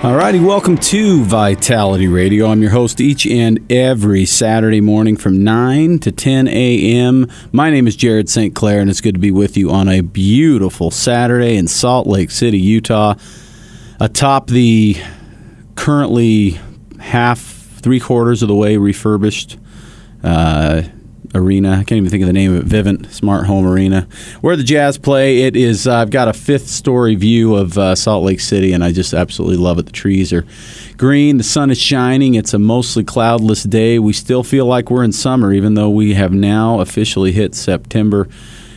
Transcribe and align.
Alrighty, 0.00 0.42
welcome 0.42 0.78
to 0.78 1.22
Vitality 1.24 2.08
Radio. 2.08 2.46
I'm 2.46 2.62
your 2.62 2.70
host 2.70 3.02
each 3.02 3.26
and 3.26 3.70
every 3.70 4.24
Saturday 4.24 4.80
morning 4.80 5.14
from 5.14 5.44
9 5.44 5.98
to 5.98 6.10
10 6.10 6.48
a.m. 6.48 7.30
My 7.52 7.68
name 7.68 7.86
is 7.86 7.96
Jared 7.96 8.30
St. 8.30 8.54
Clair, 8.54 8.80
and 8.80 8.88
it's 8.88 9.02
good 9.02 9.12
to 9.12 9.20
be 9.20 9.30
with 9.30 9.58
you 9.58 9.70
on 9.70 9.90
a 9.90 10.00
beautiful 10.00 10.90
Saturday 10.90 11.58
in 11.58 11.68
Salt 11.68 12.06
Lake 12.06 12.30
City, 12.30 12.58
Utah, 12.58 13.12
atop 14.00 14.46
the 14.46 14.96
currently 15.74 16.58
half, 16.98 17.38
three 17.38 18.00
quarters 18.00 18.40
of 18.40 18.48
the 18.48 18.56
way 18.56 18.78
refurbished 18.78 19.58
uh, 20.24 20.80
arena. 21.34 21.72
I 21.72 21.84
can't 21.84 21.92
even 21.92 22.10
think 22.10 22.22
of 22.22 22.26
the 22.26 22.32
name 22.32 22.54
of 22.54 22.72
it. 22.72 22.84
Vivint 22.84 23.10
Smart 23.10 23.46
Home 23.46 23.66
Arena, 23.66 24.08
where 24.40 24.56
the 24.56 24.64
Jazz 24.64 24.98
play. 24.98 25.42
It 25.42 25.56
is. 25.56 25.86
Uh, 25.86 25.96
I've 25.96 26.10
got 26.10 26.28
a 26.28 26.32
fifth 26.32 26.68
story 26.68 27.14
view 27.14 27.54
of 27.54 27.78
uh, 27.78 27.94
Salt 27.94 28.24
Lake 28.24 28.40
City, 28.40 28.72
and 28.72 28.82
I 28.82 28.92
just 28.92 29.14
absolutely 29.14 29.56
love 29.56 29.78
it. 29.78 29.86
The 29.86 29.92
trees 29.92 30.32
are 30.32 30.44
green. 30.96 31.36
The 31.36 31.44
sun 31.44 31.70
is 31.70 31.78
shining. 31.78 32.34
It's 32.34 32.54
a 32.54 32.58
mostly 32.58 33.04
cloudless 33.04 33.62
day. 33.64 33.98
We 33.98 34.12
still 34.12 34.42
feel 34.42 34.66
like 34.66 34.90
we're 34.90 35.04
in 35.04 35.12
summer, 35.12 35.52
even 35.52 35.74
though 35.74 35.90
we 35.90 36.14
have 36.14 36.32
now 36.32 36.80
officially 36.80 37.32
hit 37.32 37.54
September. 37.54 38.28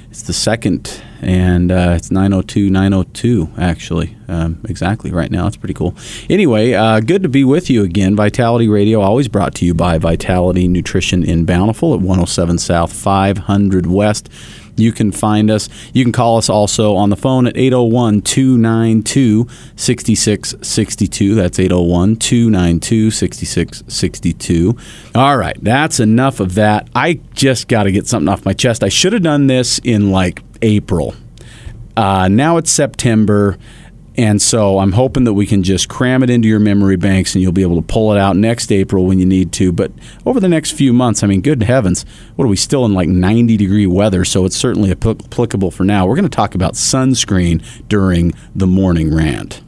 It's 0.09 0.21
the 0.21 0.33
second, 0.33 1.01
and 1.23 1.71
uh, 1.71 1.93
it's 1.95 2.11
902, 2.11 2.69
902, 2.69 3.49
actually. 3.57 4.15
Um, 4.27 4.59
exactly, 4.67 5.11
right 5.11 5.31
now. 5.31 5.47
It's 5.47 5.57
pretty 5.57 5.73
cool. 5.73 5.95
Anyway, 6.29 6.73
uh, 6.73 6.99
good 6.99 7.23
to 7.23 7.29
be 7.29 7.43
with 7.43 7.69
you 7.69 7.83
again. 7.83 8.15
Vitality 8.15 8.67
Radio, 8.67 9.01
always 9.01 9.27
brought 9.27 9.55
to 9.55 9.65
you 9.65 9.73
by 9.73 9.97
Vitality 9.97 10.67
Nutrition 10.67 11.23
in 11.23 11.45
Bountiful 11.45 11.93
at 11.93 11.99
107 11.99 12.57
South, 12.57 12.93
500 12.93 13.87
West. 13.87 14.29
You 14.75 14.91
can 14.91 15.11
find 15.11 15.49
us. 15.51 15.69
You 15.93 16.03
can 16.03 16.11
call 16.11 16.37
us 16.37 16.49
also 16.49 16.95
on 16.95 17.09
the 17.09 17.15
phone 17.15 17.47
at 17.47 17.57
801 17.57 18.21
292 18.21 19.47
6662. 19.75 21.35
That's 21.35 21.59
801 21.59 22.15
292 22.17 23.11
6662. 23.11 24.77
All 25.15 25.37
right, 25.37 25.57
that's 25.61 25.99
enough 25.99 26.39
of 26.39 26.55
that. 26.55 26.89
I 26.95 27.19
just 27.33 27.67
got 27.67 27.83
to 27.83 27.91
get 27.91 28.07
something 28.07 28.29
off 28.29 28.45
my 28.45 28.53
chest. 28.53 28.83
I 28.83 28.89
should 28.89 29.13
have 29.13 29.23
done 29.23 29.47
this 29.47 29.79
in 29.79 30.11
like 30.11 30.41
April. 30.61 31.15
Uh, 31.95 32.27
now 32.27 32.57
it's 32.57 32.71
September. 32.71 33.57
And 34.15 34.41
so 34.41 34.79
I'm 34.79 34.91
hoping 34.91 35.23
that 35.23 35.33
we 35.33 35.45
can 35.45 35.63
just 35.63 35.89
cram 35.89 36.23
it 36.23 36.29
into 36.29 36.47
your 36.47 36.59
memory 36.59 36.97
banks 36.97 37.33
and 37.33 37.41
you'll 37.41 37.51
be 37.51 37.63
able 37.63 37.77
to 37.77 37.87
pull 37.87 38.13
it 38.13 38.19
out 38.19 38.35
next 38.35 38.71
April 38.71 39.05
when 39.05 39.19
you 39.19 39.25
need 39.25 39.51
to. 39.53 39.71
But 39.71 39.91
over 40.25 40.39
the 40.39 40.49
next 40.49 40.71
few 40.71 40.93
months, 40.93 41.23
I 41.23 41.27
mean, 41.27 41.41
good 41.41 41.63
heavens, 41.63 42.05
what 42.35 42.45
are 42.45 42.49
we 42.49 42.55
still 42.55 42.85
in 42.85 42.93
like 42.93 43.09
90 43.09 43.57
degree 43.57 43.87
weather? 43.87 44.23
So 44.23 44.45
it's 44.45 44.55
certainly 44.55 44.91
applicable 44.91 45.71
for 45.71 45.83
now. 45.83 46.05
We're 46.05 46.15
going 46.15 46.29
to 46.29 46.35
talk 46.35 46.53
about 46.55 46.73
sunscreen 46.73 47.63
during 47.87 48.33
the 48.55 48.67
morning 48.67 49.13
rant. 49.13 49.61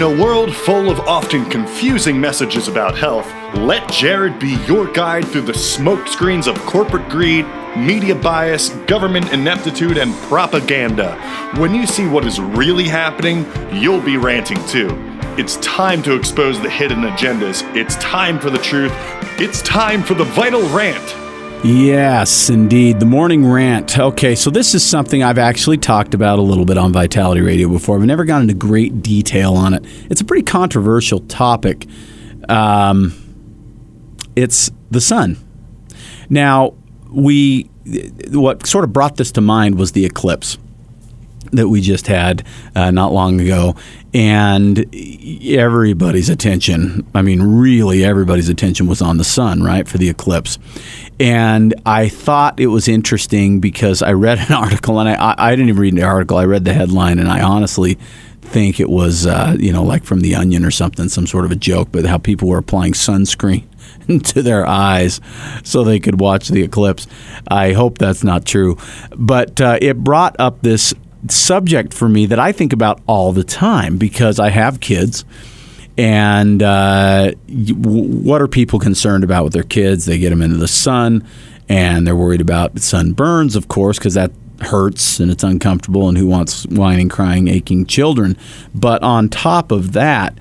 In 0.00 0.06
a 0.18 0.22
world 0.24 0.56
full 0.56 0.88
of 0.88 0.98
often 1.00 1.44
confusing 1.50 2.18
messages 2.18 2.68
about 2.68 2.96
health, 2.96 3.30
let 3.54 3.86
Jared 3.90 4.38
be 4.38 4.56
your 4.66 4.90
guide 4.90 5.26
through 5.28 5.42
the 5.42 5.52
smokescreens 5.52 6.46
of 6.46 6.58
corporate 6.60 7.06
greed, 7.10 7.44
media 7.76 8.14
bias, 8.14 8.70
government 8.86 9.30
ineptitude, 9.30 9.98
and 9.98 10.14
propaganda. 10.22 11.16
When 11.58 11.74
you 11.74 11.86
see 11.86 12.06
what 12.06 12.24
is 12.24 12.40
really 12.40 12.88
happening, 12.88 13.44
you'll 13.74 14.00
be 14.00 14.16
ranting 14.16 14.64
too. 14.68 14.88
It's 15.36 15.56
time 15.56 16.02
to 16.04 16.14
expose 16.14 16.58
the 16.62 16.70
hidden 16.70 17.02
agendas. 17.02 17.62
It's 17.76 17.96
time 17.96 18.40
for 18.40 18.48
the 18.48 18.56
truth. 18.56 18.92
It's 19.38 19.60
time 19.60 20.02
for 20.02 20.14
the 20.14 20.24
vital 20.24 20.62
rant. 20.70 21.29
Yes, 21.62 22.48
indeed. 22.48 23.00
The 23.00 23.06
morning 23.06 23.44
rant. 23.44 23.98
Okay, 23.98 24.34
so 24.34 24.50
this 24.50 24.74
is 24.74 24.82
something 24.82 25.22
I've 25.22 25.36
actually 25.36 25.76
talked 25.76 26.14
about 26.14 26.38
a 26.38 26.42
little 26.42 26.64
bit 26.64 26.78
on 26.78 26.90
Vitality 26.90 27.42
Radio 27.42 27.68
before. 27.68 27.96
I've 27.96 28.06
never 28.06 28.24
gone 28.24 28.40
into 28.40 28.54
great 28.54 29.02
detail 29.02 29.52
on 29.54 29.74
it. 29.74 29.84
It's 30.08 30.22
a 30.22 30.24
pretty 30.24 30.42
controversial 30.42 31.20
topic. 31.20 31.86
Um, 32.48 33.12
it's 34.34 34.70
the 34.90 35.02
sun. 35.02 35.36
Now, 36.30 36.74
we 37.10 37.64
what 38.30 38.66
sort 38.66 38.84
of 38.84 38.94
brought 38.94 39.16
this 39.16 39.30
to 39.32 39.42
mind 39.42 39.76
was 39.76 39.92
the 39.92 40.06
eclipse 40.06 40.56
that 41.52 41.68
we 41.68 41.80
just 41.80 42.06
had 42.06 42.44
uh, 42.74 42.90
not 42.90 43.12
long 43.12 43.40
ago, 43.40 43.76
and 44.12 44.94
everybody's 45.44 46.28
attention 46.28 47.06
I 47.14 47.22
mean, 47.22 47.42
really, 47.42 48.04
everybody's 48.04 48.48
attention 48.48 48.86
was 48.86 49.02
on 49.02 49.18
the 49.18 49.24
sun, 49.24 49.62
right, 49.62 49.86
for 49.86 49.98
the 49.98 50.08
eclipse. 50.08 50.58
And 51.18 51.74
I 51.84 52.08
thought 52.08 52.60
it 52.60 52.68
was 52.68 52.88
interesting 52.88 53.60
because 53.60 54.02
I 54.02 54.12
read 54.12 54.38
an 54.38 54.52
article, 54.54 54.98
and 55.00 55.08
I, 55.08 55.34
I 55.36 55.50
didn't 55.50 55.68
even 55.68 55.80
read 55.80 55.96
the 55.96 56.02
article, 56.02 56.36
I 56.36 56.44
read 56.44 56.64
the 56.64 56.72
headline, 56.72 57.18
and 57.18 57.28
I 57.28 57.42
honestly 57.42 57.98
think 58.40 58.80
it 58.80 58.88
was, 58.88 59.26
uh, 59.26 59.56
you 59.58 59.72
know, 59.72 59.84
like 59.84 60.04
from 60.04 60.20
The 60.20 60.34
Onion 60.34 60.64
or 60.64 60.70
something, 60.70 61.08
some 61.08 61.26
sort 61.26 61.44
of 61.44 61.52
a 61.52 61.56
joke, 61.56 61.88
but 61.92 62.04
how 62.06 62.18
people 62.18 62.48
were 62.48 62.58
applying 62.58 62.92
sunscreen 62.92 63.64
to 64.24 64.42
their 64.42 64.66
eyes 64.66 65.20
so 65.62 65.84
they 65.84 66.00
could 66.00 66.20
watch 66.20 66.48
the 66.48 66.62
eclipse. 66.62 67.06
I 67.48 67.72
hope 67.72 67.98
that's 67.98 68.24
not 68.24 68.44
true. 68.44 68.76
But 69.16 69.60
uh, 69.60 69.78
it 69.80 69.98
brought 69.98 70.36
up 70.38 70.62
this 70.62 70.94
subject 71.28 71.92
for 71.92 72.08
me 72.08 72.26
that 72.26 72.38
I 72.38 72.52
think 72.52 72.72
about 72.72 73.00
all 73.06 73.32
the 73.32 73.44
time 73.44 73.98
because 73.98 74.40
I 74.40 74.50
have 74.50 74.80
kids. 74.80 75.24
And 75.98 76.62
uh, 76.62 77.32
what 77.48 78.40
are 78.40 78.48
people 78.48 78.78
concerned 78.78 79.24
about 79.24 79.44
with 79.44 79.52
their 79.52 79.62
kids? 79.64 80.06
They 80.06 80.18
get 80.18 80.30
them 80.30 80.40
into 80.40 80.56
the 80.56 80.68
sun, 80.68 81.26
and 81.68 82.06
they're 82.06 82.16
worried 82.16 82.40
about 82.40 82.74
sunburns, 82.76 83.54
of 83.54 83.68
course, 83.68 83.98
because 83.98 84.14
that 84.14 84.30
hurts 84.62 85.20
and 85.20 85.30
it's 85.30 85.44
uncomfortable. 85.44 86.08
And 86.08 86.16
who 86.16 86.26
wants 86.26 86.66
whining, 86.66 87.08
crying, 87.10 87.48
aching 87.48 87.84
children? 87.84 88.36
But 88.74 89.02
on 89.02 89.28
top 89.28 89.70
of 89.72 89.92
that, 89.92 90.38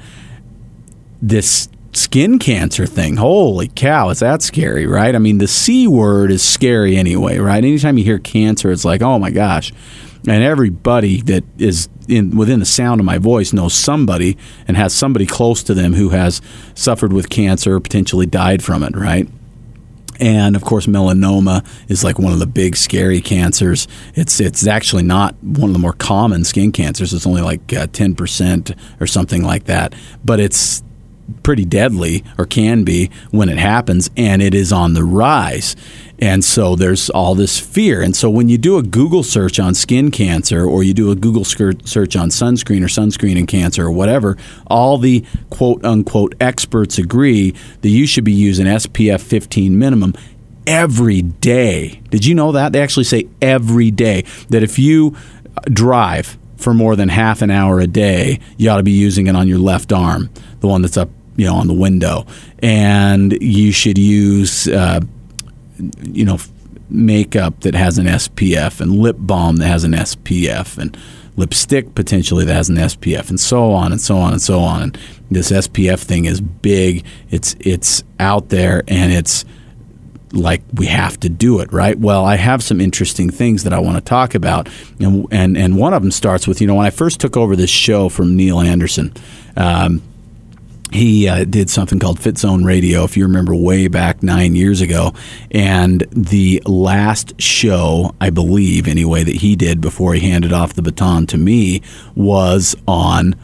this 1.22 1.68
skin 1.92 2.40
cancer 2.40 2.86
thing. 2.86 3.18
Holy 3.18 3.68
cow, 3.68 4.10
is 4.10 4.20
that 4.20 4.42
scary, 4.42 4.86
right? 4.86 5.14
I 5.14 5.20
mean, 5.20 5.40
the 5.40 5.48
C 5.48 5.88
word 5.88 6.32
is 6.32 6.42
scary 6.42 6.96
anyway, 6.96 7.40
right? 7.40 7.66
Anytime 7.66 7.98
you 7.98 8.06
hear 8.06 8.20
cancer, 8.20 8.72
it's 8.72 8.86
like, 8.86 9.02
oh 9.02 9.20
my 9.20 9.32
gosh 9.32 9.74
and 10.30 10.44
everybody 10.44 11.22
that 11.22 11.44
is 11.58 11.90
in 12.08 12.36
within 12.36 12.60
the 12.60 12.66
sound 12.66 13.00
of 13.00 13.06
my 13.06 13.18
voice 13.18 13.54
knows 13.54 13.74
somebody 13.74 14.38
and 14.68 14.78
has 14.78 14.94
somebody 14.94 15.26
close 15.26 15.64
to 15.64 15.74
them 15.74 15.94
who 15.94 16.10
has 16.10 16.42
suffered 16.76 17.14
with 17.14 17.30
cancer 17.30 17.76
or 17.76 17.80
potentially 17.80 18.26
died 18.26 18.64
from 18.64 18.84
it, 18.84 18.96
right? 18.96 19.28
And 20.20 20.56
of 20.56 20.64
course, 20.64 20.86
melanoma 20.86 21.66
is 21.90 22.04
like 22.04 22.20
one 22.20 22.34
of 22.34 22.40
the 22.40 22.48
big 22.48 22.76
scary 22.76 23.22
cancers. 23.22 23.88
It's 24.16 24.40
it's 24.40 24.68
actually 24.68 25.04
not 25.04 25.36
one 25.42 25.70
of 25.70 25.74
the 25.74 25.80
more 25.80 25.94
common 25.94 26.44
skin 26.44 26.72
cancers. 26.72 27.14
It's 27.14 27.26
only 27.26 27.42
like 27.42 27.72
uh, 27.72 27.88
ten 27.88 28.16
percent 28.16 28.72
or 29.00 29.08
something 29.08 29.44
like 29.44 29.66
that. 29.66 29.96
But 30.26 30.40
it's 30.40 30.84
pretty 31.44 31.66
deadly 31.66 32.24
or 32.38 32.46
can 32.46 32.84
be 32.84 33.10
when 33.32 33.50
it 33.50 33.58
happens, 33.58 34.10
and 34.16 34.42
it 34.42 34.54
is 34.54 34.72
on 34.72 34.94
the 34.94 35.04
rise. 35.04 35.76
And 36.22 36.44
so 36.44 36.76
there's 36.76 37.10
all 37.10 37.34
this 37.34 37.60
fear. 37.60 38.02
And 38.02 38.16
so 38.16 38.30
when 38.30 38.50
you 38.50 38.58
do 38.58 38.78
a 38.78 38.84
Google 38.84 39.24
search 39.24 39.60
on 39.60 39.74
skin 39.74 40.12
cancer 40.12 40.66
or 40.66 40.84
you 40.84 40.94
do 40.94 41.12
a 41.12 41.16
Google 41.16 41.46
search 41.46 42.16
on 42.16 42.30
sunscreen 42.30 42.82
or 42.84 42.88
sunscreen 42.88 43.38
and 43.38 43.48
cancer 43.48 43.86
or 43.86 43.92
whatever, 43.92 44.38
all 44.68 44.98
the 44.98 45.24
quote 45.50 45.84
unquote 45.86 46.36
experts 46.42 46.98
agree 46.98 47.52
that 47.82 47.90
you 47.90 48.06
should 48.06 48.26
be 48.26 48.34
using 48.34 48.66
SPF 48.66 49.22
15 49.22 49.80
minimum 49.80 50.14
every 50.68 51.22
day. 51.22 52.02
Did 52.10 52.26
you 52.26 52.36
know 52.36 52.52
that? 52.52 52.74
They 52.74 52.82
actually 52.82 53.06
say 53.06 53.30
every 53.42 53.90
day 53.90 54.26
that 54.50 54.62
if 54.62 54.78
you 54.78 55.16
drive 55.72 56.38
for 56.58 56.74
more 56.74 56.98
than 56.98 57.10
half 57.10 57.42
an 57.42 57.50
hour 57.50 57.80
a 57.80 57.88
day, 57.88 58.40
you 58.58 58.70
ought 58.70 58.78
to 58.78 58.84
be 58.84 58.92
using 58.92 59.28
it 59.28 59.36
on 59.36 59.48
your 59.48 59.58
left 59.58 59.94
arm, 59.94 60.30
the 60.60 60.68
one 60.68 60.82
that's 60.82 60.98
up, 60.98 61.10
you 61.40 61.46
know, 61.46 61.56
on 61.56 61.68
the 61.68 61.74
window, 61.74 62.26
and 62.60 63.32
you 63.42 63.72
should 63.72 63.98
use, 63.98 64.68
uh, 64.68 65.00
you 66.04 66.26
know, 66.26 66.38
makeup 66.90 67.62
that 67.62 67.76
has 67.76 67.98
an 67.98 68.08
SPF 68.08 68.82
and 68.82 68.98
lip 68.98 69.16
balm 69.18 69.56
that 69.58 69.68
has 69.68 69.86
an 69.86 69.94
SPF 69.94 70.78
and 70.78 70.98
lipstick 71.38 71.96
potentially 71.96 72.44
that 72.44 72.54
has 72.54 72.68
an 72.68 72.76
SPF, 72.76 73.30
and 73.30 73.40
so 73.40 73.72
on 73.72 73.94
and 73.94 74.02
so 74.02 74.18
on 74.18 74.34
and 74.34 74.42
so 74.42 74.60
on. 74.60 74.82
And 74.82 75.00
this 75.32 75.50
SPF 75.50 76.00
thing 76.00 76.26
is 76.26 76.42
big. 76.42 77.06
It's 77.30 77.56
it's 77.62 78.04
out 78.20 78.50
there, 78.50 78.84
and 78.90 79.14
it's 79.14 79.46
like 80.34 80.62
we 80.74 80.88
have 80.88 81.18
to 81.22 81.30
do 81.30 81.62
it, 81.62 81.72
right? 81.72 81.98
Well, 81.98 82.26
I 82.26 82.36
have 82.36 82.62
some 82.62 82.82
interesting 82.82 83.30
things 83.30 83.64
that 83.64 83.74
I 83.74 83.80
want 83.80 83.96
to 83.96 84.02
talk 84.02 84.36
about, 84.36 84.68
and 85.00 85.26
and 85.32 85.58
and 85.58 85.78
one 85.78 85.94
of 85.94 86.02
them 86.02 86.12
starts 86.12 86.48
with 86.50 86.60
you 86.60 86.68
know 86.68 86.76
when 86.76 86.86
I 86.86 86.90
first 86.90 87.22
took 87.22 87.38
over 87.38 87.56
this 87.56 87.70
show 87.70 88.10
from 88.10 88.36
Neil 88.36 88.60
Anderson. 88.60 89.14
Um, 89.56 90.02
he 90.92 91.28
uh, 91.28 91.44
did 91.44 91.70
something 91.70 92.00
called 92.00 92.20
Fit 92.20 92.38
Zone 92.38 92.64
Radio, 92.64 93.04
if 93.04 93.16
you 93.16 93.24
remember, 93.24 93.54
way 93.54 93.88
back 93.88 94.24
nine 94.24 94.56
years 94.56 94.82
ago. 94.82 95.14
And 95.52 96.02
the 96.12 96.62
last 96.66 97.40
show, 97.40 98.16
I 98.20 98.30
believe, 98.32 98.88
anyway, 98.88 99.24
that 99.24 99.36
he 99.36 99.56
did 99.56 99.82
before 99.82 100.14
he 100.14 100.30
handed 100.30 100.52
off 100.52 100.74
the 100.74 100.82
baton 100.82 101.28
to 101.28 101.38
me 101.38 101.82
was 102.16 102.76
on 102.88 103.36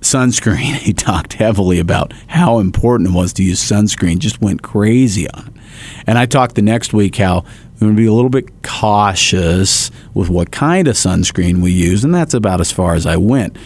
sunscreen. 0.00 0.74
He 0.84 0.92
talked 0.92 1.34
heavily 1.34 1.78
about 1.78 2.12
how 2.28 2.58
important 2.58 3.10
it 3.10 3.12
was 3.12 3.32
to 3.34 3.42
use 3.42 3.60
sunscreen, 3.60 4.18
just 4.18 4.40
went 4.40 4.62
crazy 4.62 5.28
on 5.30 5.48
it. 5.48 5.52
And 6.06 6.18
I 6.18 6.26
talked 6.26 6.54
the 6.54 6.62
next 6.62 6.92
week 6.92 7.16
how 7.16 7.44
we're 7.74 7.88
going 7.88 7.96
to 7.96 8.02
be 8.02 8.06
a 8.06 8.12
little 8.12 8.30
bit 8.30 8.62
cautious 8.62 9.90
with 10.12 10.28
what 10.28 10.52
kind 10.52 10.86
of 10.86 10.94
sunscreen 10.94 11.60
we 11.60 11.72
use, 11.72 12.04
and 12.04 12.14
that's 12.14 12.34
about 12.34 12.60
as 12.60 12.70
far 12.70 12.94
as 12.94 13.06
I 13.06 13.16
went. 13.16 13.56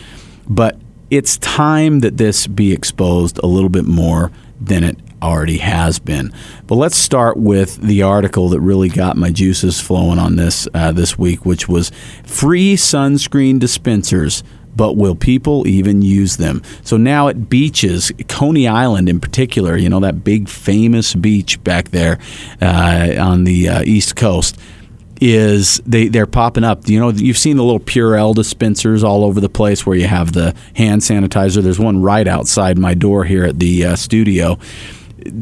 But 0.49 0.79
it's 1.11 1.39
time 1.39 2.01
that 2.01 2.17
this 2.17 2.47
be 2.47 2.73
exposed 2.73 3.39
a 3.39 3.47
little 3.47 3.71
bit 3.71 3.85
more 3.85 4.31
than 4.61 4.85
it 4.85 4.99
already 5.23 5.59
has 5.59 5.99
been. 5.99 6.33
But 6.67 6.77
let's 6.77 6.97
start 6.97 7.37
with 7.37 7.77
the 7.81 8.03
article 8.03 8.49
that 8.51 8.61
really 8.61 8.89
got 8.89 9.17
my 9.17 9.31
juices 9.31 9.81
flowing 9.81 10.19
on 10.19 10.37
this 10.37 10.69
uh, 10.75 10.93
this 10.93 11.19
week, 11.19 11.45
which 11.45 11.69
was 11.69 11.91
free 12.25 12.75
sunscreen 12.77 13.59
dispensers. 13.59 14.43
But 14.77 14.97
will 14.97 15.17
people 15.17 15.67
even 15.67 16.03
use 16.03 16.37
them? 16.37 16.63
So 16.85 16.97
now 16.97 17.27
at 17.27 17.49
beaches, 17.49 18.13
Coney 18.29 18.69
Island 18.69 19.09
in 19.09 19.19
particular, 19.19 19.77
you 19.77 19.89
know, 19.89 19.99
that 20.01 20.23
big 20.23 20.49
famous 20.49 21.17
beach 21.17 21.63
back 21.65 21.89
there 21.91 22.21
uh, 22.63 23.15
on 23.19 23.43
the 23.43 23.69
uh, 23.69 23.83
East 23.83 24.15
Coast, 24.15 24.57
is 25.21 25.81
they 25.87 26.09
they're 26.09 26.27
popping 26.27 26.65
up. 26.65 26.89
You 26.89 27.01
know, 27.01 27.11
you've 27.11 27.39
seen 27.39 27.57
the 27.57 27.65
little 27.65 27.81
Purell 27.81 28.35
dispensers 28.35 29.03
all 29.03 29.25
over 29.25 29.41
the 29.41 29.49
place 29.49 29.85
where 29.85 29.97
you 29.97 30.07
have 30.07 30.33
the 30.33 30.55
hand 30.75 31.03
sanitizer. 31.03 31.63
There's 31.63 31.79
one 31.79 32.03
right 32.03 32.27
outside 32.27 32.79
my 32.79 32.95
door 32.95 33.25
here 33.25 33.45
at 33.45 33.59
the 33.59 33.85
uh, 33.85 33.97
studio, 33.97 34.59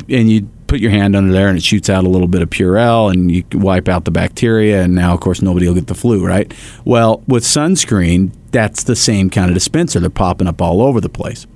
and 0.08 0.31
you 0.31 0.49
put 0.67 0.81
your 0.81 0.90
hand 0.90 1.14
under 1.14 1.32
there 1.32 1.49
and 1.49 1.56
it 1.56 1.62
shoots 1.62 1.88
out 1.88 2.05
a 2.05 2.08
little 2.08 2.28
bit 2.28 2.43
of 2.43 2.50
Purell 2.50 3.12
and 3.12 3.31
you 3.31 3.44
wipe 3.52 3.88
out 3.88 4.05
the 4.05 4.11
bacteria 4.11 4.82
and 4.82 4.94
now 4.94 5.14
of 5.14 5.20
course 5.20 5.40
nobody 5.40 5.67
will 5.67 5.75
get 5.75 5.87
the 5.87 5.94
flu, 5.94 6.26
right? 6.26 6.52
Well, 6.84 7.22
with 7.29 7.44
sunscreen, 7.44 8.32
that's 8.50 8.82
the 8.82 8.96
same 8.96 9.31
kind 9.31 9.49
of 9.49 9.55
dispenser. 9.55 10.00
They're 10.00 10.11
popping 10.11 10.49
up 10.49 10.61
all 10.61 10.82
over 10.82 11.00
the 11.00 11.08
place. 11.08 11.46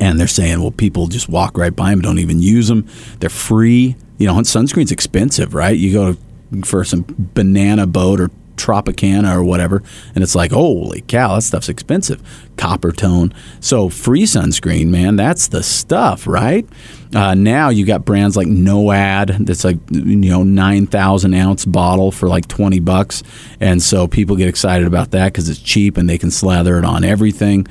And 0.00 0.18
they're 0.18 0.26
saying, 0.26 0.60
well, 0.60 0.70
people 0.70 1.08
just 1.08 1.28
walk 1.28 1.58
right 1.58 1.74
by 1.74 1.90
them, 1.90 2.00
don't 2.00 2.18
even 2.18 2.40
use 2.40 2.68
them. 2.68 2.86
They're 3.18 3.28
free. 3.28 3.96
You 4.18 4.26
know, 4.26 4.34
sunscreen's 4.34 4.92
expensive, 4.92 5.54
right? 5.54 5.76
You 5.76 5.92
go 5.92 6.12
to 6.12 6.18
for 6.64 6.84
some 6.84 7.04
banana 7.34 7.86
boat 7.86 8.20
or 8.20 8.30
Tropicana 8.60 9.34
or 9.34 9.42
whatever, 9.42 9.82
and 10.14 10.22
it's 10.22 10.34
like, 10.34 10.52
holy 10.52 11.00
cow, 11.02 11.34
that 11.34 11.42
stuff's 11.42 11.68
expensive. 11.68 12.22
Coppertone. 12.56 13.32
So 13.60 13.88
free 13.88 14.24
sunscreen, 14.24 14.88
man, 14.88 15.16
that's 15.16 15.48
the 15.48 15.62
stuff, 15.62 16.26
right? 16.26 16.68
Uh, 17.14 17.34
now 17.34 17.70
you 17.70 17.86
got 17.86 18.04
brands 18.04 18.36
like 18.36 18.46
No-Ad 18.46 19.28
that's 19.40 19.64
like 19.64 19.78
you 19.90 20.16
know 20.16 20.42
nine 20.42 20.86
thousand 20.86 21.34
ounce 21.34 21.64
bottle 21.64 22.12
for 22.12 22.28
like 22.28 22.48
twenty 22.48 22.80
bucks, 22.80 23.22
and 23.60 23.82
so 23.82 24.06
people 24.06 24.36
get 24.36 24.48
excited 24.48 24.86
about 24.86 25.10
that 25.12 25.32
because 25.32 25.48
it's 25.48 25.60
cheap 25.60 25.96
and 25.96 26.08
they 26.08 26.18
can 26.18 26.30
slather 26.30 26.78
it 26.78 26.84
on 26.84 27.02
everything 27.02 27.66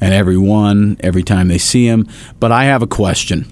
and 0.00 0.12
everyone 0.12 0.98
every 1.00 1.22
time 1.22 1.48
they 1.48 1.58
see 1.58 1.88
them. 1.88 2.06
But 2.38 2.52
I 2.52 2.64
have 2.64 2.82
a 2.82 2.86
question 2.86 3.50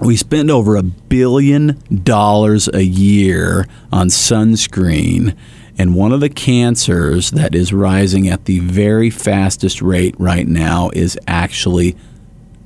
we 0.00 0.16
spend 0.16 0.50
over 0.50 0.76
a 0.76 0.82
billion 0.82 1.82
dollars 2.02 2.68
a 2.68 2.84
year 2.84 3.66
on 3.92 4.08
sunscreen. 4.08 5.36
And 5.78 5.94
one 5.94 6.12
of 6.12 6.20
the 6.20 6.28
cancers 6.28 7.30
that 7.30 7.54
is 7.54 7.72
rising 7.72 8.28
at 8.28 8.44
the 8.44 8.60
very 8.60 9.10
fastest 9.10 9.80
rate 9.80 10.14
right 10.18 10.46
now 10.46 10.90
is 10.94 11.18
actually 11.26 11.96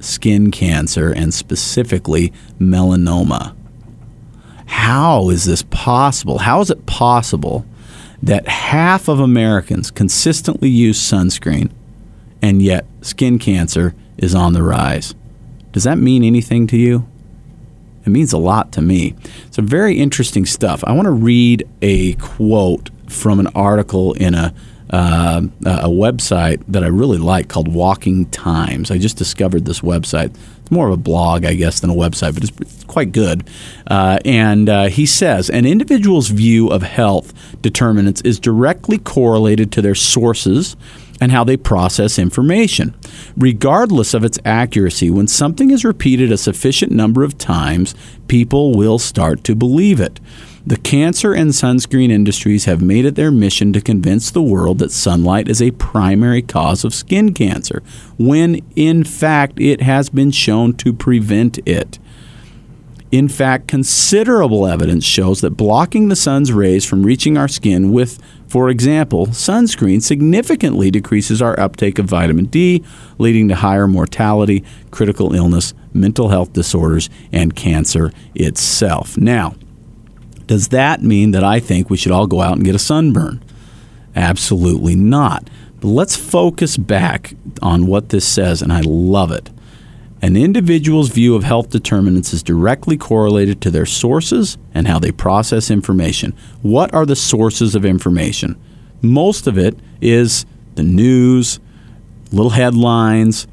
skin 0.01 0.51
cancer 0.51 1.13
and 1.13 1.33
specifically 1.33 2.33
melanoma. 2.59 3.55
How 4.67 5.31
is 5.31 5.45
this 5.45 5.63
possible? 5.63 6.39
How 6.39 6.61
is 6.61 6.71
it 6.71 6.87
possible 6.87 7.65
that 8.23 8.49
half 8.49 9.09
of 9.09 9.21
Americans 9.21 9.91
consistently 9.91 10.69
use 10.71 10.99
sunscreen 10.99 11.71
and 12.43 12.63
yet 12.63 12.87
skin 13.03 13.39
cancer 13.39 13.95
is 14.19 14.35
on 14.35 14.53
the 14.53 14.63
rise? 14.63 15.15
Does 15.73 15.85
that 15.85 15.99
mean 15.99 16.23
anything 16.23 16.67
to 16.69 16.77
you? 16.77 17.07
It 18.05 18.11
means 18.11 18.33
a 18.33 18.39
lot 18.39 18.73
to 18.73 18.83
me. 18.83 19.15
It's 19.47 19.57
very 19.57 19.99
interesting 19.99 20.47
stuff. 20.47 20.85
I 20.85 20.93
want 20.93 21.07
to 21.07 21.13
read 21.13 21.69
a 21.83 22.15
quote 22.15 22.91
from 23.09 23.41
an 23.41 23.49
article 23.49 24.13
in 24.15 24.35
a 24.35 24.55
uh, 24.91 25.41
a 25.65 25.89
website 25.89 26.63
that 26.69 26.85
I 26.85 26.89
really 26.89 27.19
like 27.19 27.49
called 27.49 27.69
Waking 27.75 28.27
Times. 28.27 28.91
I 28.91 28.99
just 28.99 29.17
discovered 29.17 29.65
this 29.65 29.81
website. 29.81 30.37
It's 30.61 30.71
more 30.71 30.87
of 30.87 30.93
a 30.93 30.99
blog, 30.99 31.45
I 31.45 31.55
guess, 31.55 31.81
than 31.81 31.91
a 31.91 31.95
website, 31.95 32.35
but 32.35 32.45
it's 32.45 32.85
quite 32.85 33.11
good. 33.11 33.49
Uh, 33.87 34.19
and 34.25 34.69
uh, 34.69 34.85
he 34.85 35.05
says 35.05 35.51
an 35.51 35.67
individual's 35.67 36.29
view 36.29 36.69
of 36.69 36.83
health 36.83 37.33
determinants 37.61 38.21
is 38.21 38.39
directly 38.39 38.99
correlated 38.99 39.73
to 39.73 39.83
their 39.83 39.95
sources 39.95 40.77
and 41.21 41.33
how 41.33 41.45
they 41.45 41.57
process 41.57 42.19
information. 42.19 42.95
Regardless 43.37 44.15
of 44.15 44.25
its 44.25 44.39
accuracy, 44.45 45.11
when 45.11 45.29
something 45.29 45.71
is 45.71 45.85
repeated 45.85 46.33
a 46.33 46.37
sufficient 46.37 46.93
number 46.93 47.23
of 47.23 47.39
times, 47.39 47.95
people 48.29 48.75
will 48.77 48.99
start 48.99 49.45
to 49.45 49.55
believe 49.55 50.01
it. 50.01 50.21
The 50.67 50.79
cancer 50.79 51.35
and 51.35 51.51
sunscreen 51.51 52.11
industries 52.11 52.65
have 52.65 52.81
made 52.81 53.05
it 53.05 53.17
their 53.17 53.31
mission 53.31 53.75
to 53.75 53.83
convince 53.83 54.31
the 54.31 54.43
world 54.43 54.79
that 54.79 54.93
sunlight 54.93 55.47
is 55.47 55.61
a 55.61 55.73
primary 55.73 56.41
cause 56.41 56.85
of 56.85 56.95
skin 56.95 57.35
cancer, 57.35 57.83
when 58.19 58.65
in 58.75 59.05
fact 59.05 59.61
it 59.61 59.83
has 59.83 60.09
been 60.09 60.31
shown 60.31 60.73
to 60.77 60.95
prevent 60.95 61.59
it. 61.69 61.99
In 63.15 63.29
fact, 63.29 63.69
considerable 63.69 64.67
evidence 64.67 65.05
shows 65.05 65.41
that 65.43 65.51
blocking 65.51 66.09
the 66.09 66.17
sun's 66.17 66.53
rays 66.53 66.85
from 66.85 67.05
reaching 67.05 67.39
our 67.39 67.47
skin 67.47 67.93
with 67.93 68.21
for 68.49 68.69
example, 68.71 69.29
sunscreen 69.29 70.03
significantly 70.03 70.91
decreases 70.91 71.41
our 71.41 71.59
uptake 71.59 72.01
of 72.01 72.07
vitamin 72.07 72.47
D, 72.47 72.83
leading 73.19 73.47
to 73.49 73.55
higher 73.55 73.87
mortality, 73.87 74.65
critical 74.91 75.33
illness, 75.33 75.75
mental 75.93 76.31
health 76.31 76.53
disorders, 76.53 77.09
and 77.31 77.55
cancer 77.55 78.11
itself. 78.35 79.17
Now, 79.17 79.55
does 80.49 80.69
that 80.69 81.01
mean 81.01 81.31
that 81.31 81.45
I 81.45 81.61
think 81.61 81.91
we 81.91 81.97
should 81.97 82.13
all 82.13 82.27
go 82.27 82.41
out 82.41 82.57
and 82.57 82.65
get 82.65 82.75
a 82.75 82.81
sunburn? 82.81 83.45
Absolutely 84.17 84.97
not. 84.97 85.49
But 85.81 85.89
let's 85.89 86.17
focus 86.17 86.77
back 86.77 87.35
on 87.63 87.87
what 87.87 88.09
this 88.09 88.27
says, 88.27 88.61
and 88.61 88.73
I 88.73 88.81
love 88.85 89.31
it. 89.31 89.51
An 90.25 90.39
individual's 90.39 91.11
view 91.11 91.35
of 91.35 91.45
health 91.45 91.69
determinants 91.69 92.33
is 92.33 92.43
directly 92.43 92.97
correlated 92.97 93.61
to 93.61 93.71
their 93.71 93.85
sources 93.85 94.57
and 94.73 94.89
how 94.89 94.99
they 94.99 95.13
process 95.13 95.71
information. 95.71 96.35
What 96.63 96.95
are 96.95 97.05
the 97.05 97.15
sources 97.15 97.75
of 97.75 97.85
information? 97.85 98.59
Most 99.03 99.47
of 99.47 99.59
it 99.59 99.79
is 100.01 100.47
the 100.77 100.83
news, 100.83 101.61
little 102.33 102.53
headlines, 102.53 103.47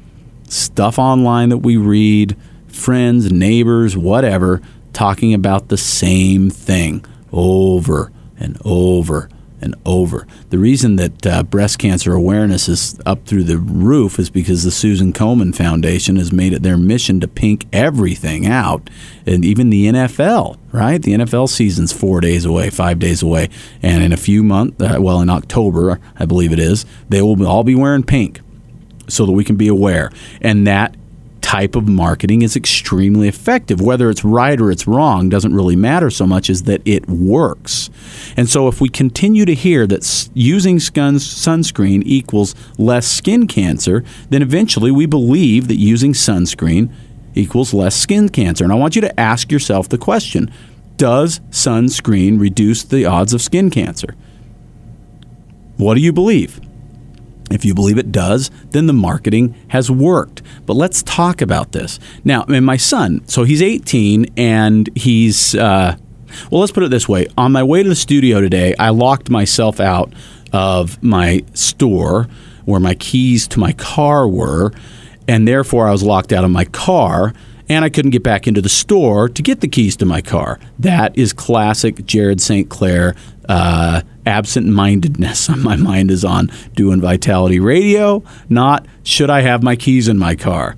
stuff 0.48 0.98
online 0.98 1.50
that 1.50 1.58
we 1.58 1.76
read, 1.76 2.38
friends, 2.68 3.30
neighbors, 3.30 3.94
whatever, 3.94 4.62
talking 4.94 5.34
about 5.34 5.68
the 5.68 5.76
same 5.76 6.48
thing 6.48 7.04
over 7.32 8.10
and 8.38 8.56
over 8.64 9.28
and 9.62 9.74
over. 9.86 10.26
The 10.50 10.58
reason 10.58 10.96
that 10.96 11.26
uh, 11.26 11.42
breast 11.44 11.78
cancer 11.78 12.12
awareness 12.12 12.68
is 12.68 13.00
up 13.06 13.24
through 13.26 13.44
the 13.44 13.58
roof 13.58 14.18
is 14.18 14.28
because 14.28 14.64
the 14.64 14.70
Susan 14.70 15.12
Komen 15.12 15.54
Foundation 15.54 16.16
has 16.16 16.32
made 16.32 16.52
it 16.52 16.62
their 16.62 16.76
mission 16.76 17.20
to 17.20 17.28
pink 17.28 17.66
everything 17.72 18.46
out, 18.46 18.90
and 19.24 19.44
even 19.44 19.70
the 19.70 19.86
NFL. 19.86 20.58
Right, 20.72 21.02
the 21.02 21.12
NFL 21.12 21.50
season's 21.50 21.92
four 21.92 22.22
days 22.22 22.46
away, 22.46 22.70
five 22.70 22.98
days 22.98 23.22
away, 23.22 23.50
and 23.82 24.02
in 24.02 24.12
a 24.12 24.16
few 24.16 24.42
months, 24.42 24.82
uh, 24.82 24.96
well, 25.00 25.20
in 25.20 25.28
October, 25.28 26.00
I 26.18 26.24
believe 26.24 26.52
it 26.52 26.58
is, 26.58 26.86
they 27.10 27.20
will 27.20 27.46
all 27.46 27.62
be 27.62 27.74
wearing 27.74 28.04
pink 28.04 28.40
so 29.08 29.26
that 29.26 29.32
we 29.32 29.44
can 29.44 29.56
be 29.56 29.68
aware. 29.68 30.10
And 30.40 30.66
that 30.66 30.96
type 31.52 31.76
of 31.76 31.86
marketing 31.86 32.40
is 32.40 32.56
extremely 32.56 33.28
effective. 33.28 33.78
Whether 33.78 34.08
it's 34.08 34.24
right 34.24 34.58
or 34.58 34.70
it's 34.70 34.86
wrong 34.86 35.28
doesn't 35.28 35.54
really 35.54 35.76
matter 35.76 36.08
so 36.08 36.26
much 36.26 36.48
as 36.48 36.62
that 36.62 36.80
it 36.86 37.06
works. 37.10 37.90
And 38.38 38.48
so 38.48 38.68
if 38.68 38.80
we 38.80 38.88
continue 38.88 39.44
to 39.44 39.54
hear 39.54 39.86
that 39.88 40.30
using 40.32 40.78
sunscreen 40.78 42.02
equals 42.06 42.54
less 42.78 43.06
skin 43.06 43.46
cancer, 43.46 44.02
then 44.30 44.40
eventually 44.40 44.90
we 44.90 45.04
believe 45.04 45.68
that 45.68 45.76
using 45.76 46.14
sunscreen 46.14 46.90
equals 47.34 47.74
less 47.74 47.94
skin 47.94 48.30
cancer. 48.30 48.64
And 48.64 48.72
I 48.72 48.76
want 48.76 48.96
you 48.96 49.02
to 49.02 49.20
ask 49.20 49.52
yourself 49.52 49.90
the 49.90 49.98
question 49.98 50.50
Does 50.96 51.40
sunscreen 51.50 52.40
reduce 52.40 52.82
the 52.82 53.04
odds 53.04 53.34
of 53.34 53.42
skin 53.42 53.68
cancer? 53.68 54.16
What 55.76 55.96
do 55.96 56.00
you 56.00 56.14
believe? 56.14 56.62
If 57.52 57.64
you 57.64 57.74
believe 57.74 57.98
it 57.98 58.12
does, 58.12 58.50
then 58.70 58.86
the 58.86 58.92
marketing 58.92 59.54
has 59.68 59.90
worked. 59.90 60.42
But 60.66 60.74
let's 60.74 61.02
talk 61.02 61.40
about 61.40 61.72
this. 61.72 61.98
Now, 62.24 62.44
and 62.44 62.64
my 62.64 62.76
son, 62.76 63.26
so 63.28 63.44
he's 63.44 63.62
18 63.62 64.26
and 64.36 64.88
he's, 64.96 65.54
uh, 65.54 65.96
well, 66.50 66.60
let's 66.60 66.72
put 66.72 66.82
it 66.82 66.90
this 66.90 67.08
way. 67.08 67.26
On 67.36 67.52
my 67.52 67.62
way 67.62 67.82
to 67.82 67.88
the 67.88 67.94
studio 67.94 68.40
today, 68.40 68.74
I 68.78 68.90
locked 68.90 69.30
myself 69.30 69.80
out 69.80 70.12
of 70.52 71.02
my 71.02 71.44
store 71.54 72.28
where 72.64 72.80
my 72.80 72.94
keys 72.94 73.48
to 73.48 73.58
my 73.58 73.72
car 73.72 74.28
were, 74.28 74.72
and 75.26 75.46
therefore 75.46 75.88
I 75.88 75.92
was 75.92 76.02
locked 76.02 76.32
out 76.32 76.44
of 76.44 76.50
my 76.50 76.64
car 76.64 77.34
and 77.72 77.86
I 77.86 77.88
couldn't 77.88 78.10
get 78.10 78.22
back 78.22 78.46
into 78.46 78.60
the 78.60 78.68
store 78.68 79.30
to 79.30 79.42
get 79.42 79.60
the 79.62 79.68
keys 79.68 79.96
to 79.96 80.04
my 80.04 80.20
car. 80.20 80.60
That 80.78 81.16
is 81.16 81.32
classic 81.32 82.04
Jared 82.04 82.38
St. 82.38 82.68
Clair 82.68 83.14
uh, 83.48 84.02
absent 84.26 84.66
mindedness. 84.66 85.48
My 85.56 85.76
mind 85.76 86.10
is 86.10 86.22
on 86.22 86.50
doing 86.74 87.00
Vitality 87.00 87.60
Radio, 87.60 88.22
not 88.50 88.86
should 89.04 89.30
I 89.30 89.40
have 89.40 89.62
my 89.62 89.74
keys 89.74 90.06
in 90.06 90.18
my 90.18 90.34
car. 90.34 90.76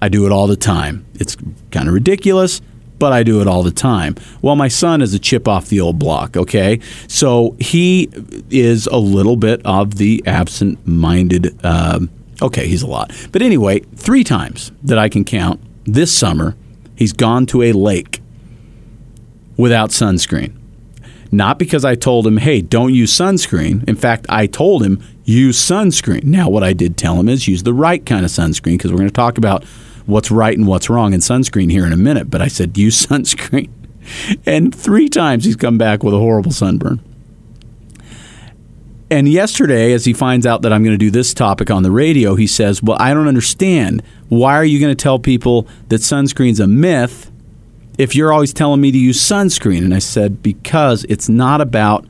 I 0.00 0.08
do 0.08 0.24
it 0.24 0.32
all 0.32 0.46
the 0.46 0.56
time. 0.56 1.04
It's 1.14 1.36
kind 1.70 1.86
of 1.86 1.94
ridiculous, 1.94 2.62
but 2.98 3.12
I 3.12 3.22
do 3.22 3.42
it 3.42 3.46
all 3.46 3.62
the 3.62 3.70
time. 3.70 4.16
Well, 4.40 4.56
my 4.56 4.68
son 4.68 5.02
is 5.02 5.12
a 5.12 5.18
chip 5.18 5.46
off 5.46 5.68
the 5.68 5.80
old 5.80 5.98
block, 5.98 6.36
okay? 6.36 6.80
So 7.08 7.56
he 7.60 8.08
is 8.50 8.86
a 8.86 8.96
little 8.96 9.36
bit 9.36 9.60
of 9.64 9.96
the 9.96 10.22
absent 10.26 10.86
minded. 10.86 11.62
Um, 11.64 12.10
okay, 12.40 12.66
he's 12.66 12.82
a 12.82 12.88
lot. 12.88 13.12
But 13.32 13.42
anyway, 13.42 13.80
three 13.96 14.24
times 14.24 14.72
that 14.82 14.98
I 14.98 15.08
can 15.08 15.24
count 15.24 15.60
this 15.84 16.16
summer, 16.16 16.56
he's 16.96 17.12
gone 17.12 17.46
to 17.46 17.62
a 17.62 17.72
lake 17.72 18.22
without 19.56 19.90
sunscreen. 19.90 20.56
Not 21.30 21.58
because 21.58 21.84
I 21.84 21.94
told 21.94 22.26
him, 22.26 22.36
hey, 22.36 22.60
don't 22.60 22.92
use 22.92 23.12
sunscreen. 23.12 23.88
In 23.88 23.96
fact, 23.96 24.26
I 24.28 24.46
told 24.46 24.84
him, 24.84 25.02
use 25.24 25.58
sunscreen. 25.58 26.24
Now, 26.24 26.48
what 26.50 26.62
I 26.62 26.74
did 26.74 26.96
tell 26.96 27.18
him 27.18 27.28
is 27.28 27.48
use 27.48 27.62
the 27.62 27.72
right 27.72 28.04
kind 28.04 28.24
of 28.24 28.30
sunscreen 28.30 28.74
because 28.74 28.92
we're 28.92 28.98
going 28.98 29.08
to 29.08 29.14
talk 29.14 29.38
about 29.38 29.64
what's 30.04 30.30
right 30.30 30.56
and 30.56 30.66
what's 30.66 30.90
wrong 30.90 31.14
in 31.14 31.20
sunscreen 31.20 31.70
here 31.70 31.86
in 31.86 31.92
a 31.92 31.96
minute. 31.96 32.30
But 32.30 32.42
I 32.42 32.48
said, 32.48 32.76
use 32.76 33.06
sunscreen. 33.06 33.70
And 34.44 34.74
three 34.74 35.08
times 35.08 35.44
he's 35.44 35.54
come 35.54 35.78
back 35.78 36.02
with 36.02 36.12
a 36.12 36.18
horrible 36.18 36.50
sunburn. 36.50 36.98
And 39.12 39.28
yesterday, 39.28 39.92
as 39.92 40.06
he 40.06 40.14
finds 40.14 40.46
out 40.46 40.62
that 40.62 40.72
I'm 40.72 40.82
going 40.82 40.94
to 40.94 40.98
do 40.98 41.10
this 41.10 41.34
topic 41.34 41.70
on 41.70 41.82
the 41.82 41.90
radio, 41.90 42.34
he 42.34 42.46
says, 42.46 42.82
Well, 42.82 42.96
I 42.98 43.12
don't 43.12 43.28
understand. 43.28 44.02
Why 44.30 44.54
are 44.54 44.64
you 44.64 44.80
going 44.80 44.96
to 44.96 45.02
tell 45.02 45.18
people 45.18 45.68
that 45.90 46.00
sunscreen's 46.00 46.60
a 46.60 46.66
myth 46.66 47.30
if 47.98 48.16
you're 48.16 48.32
always 48.32 48.54
telling 48.54 48.80
me 48.80 48.90
to 48.90 48.96
use 48.96 49.20
sunscreen? 49.20 49.84
And 49.84 49.92
I 49.92 49.98
said, 49.98 50.42
Because 50.42 51.04
it's 51.10 51.28
not 51.28 51.60
about 51.60 52.06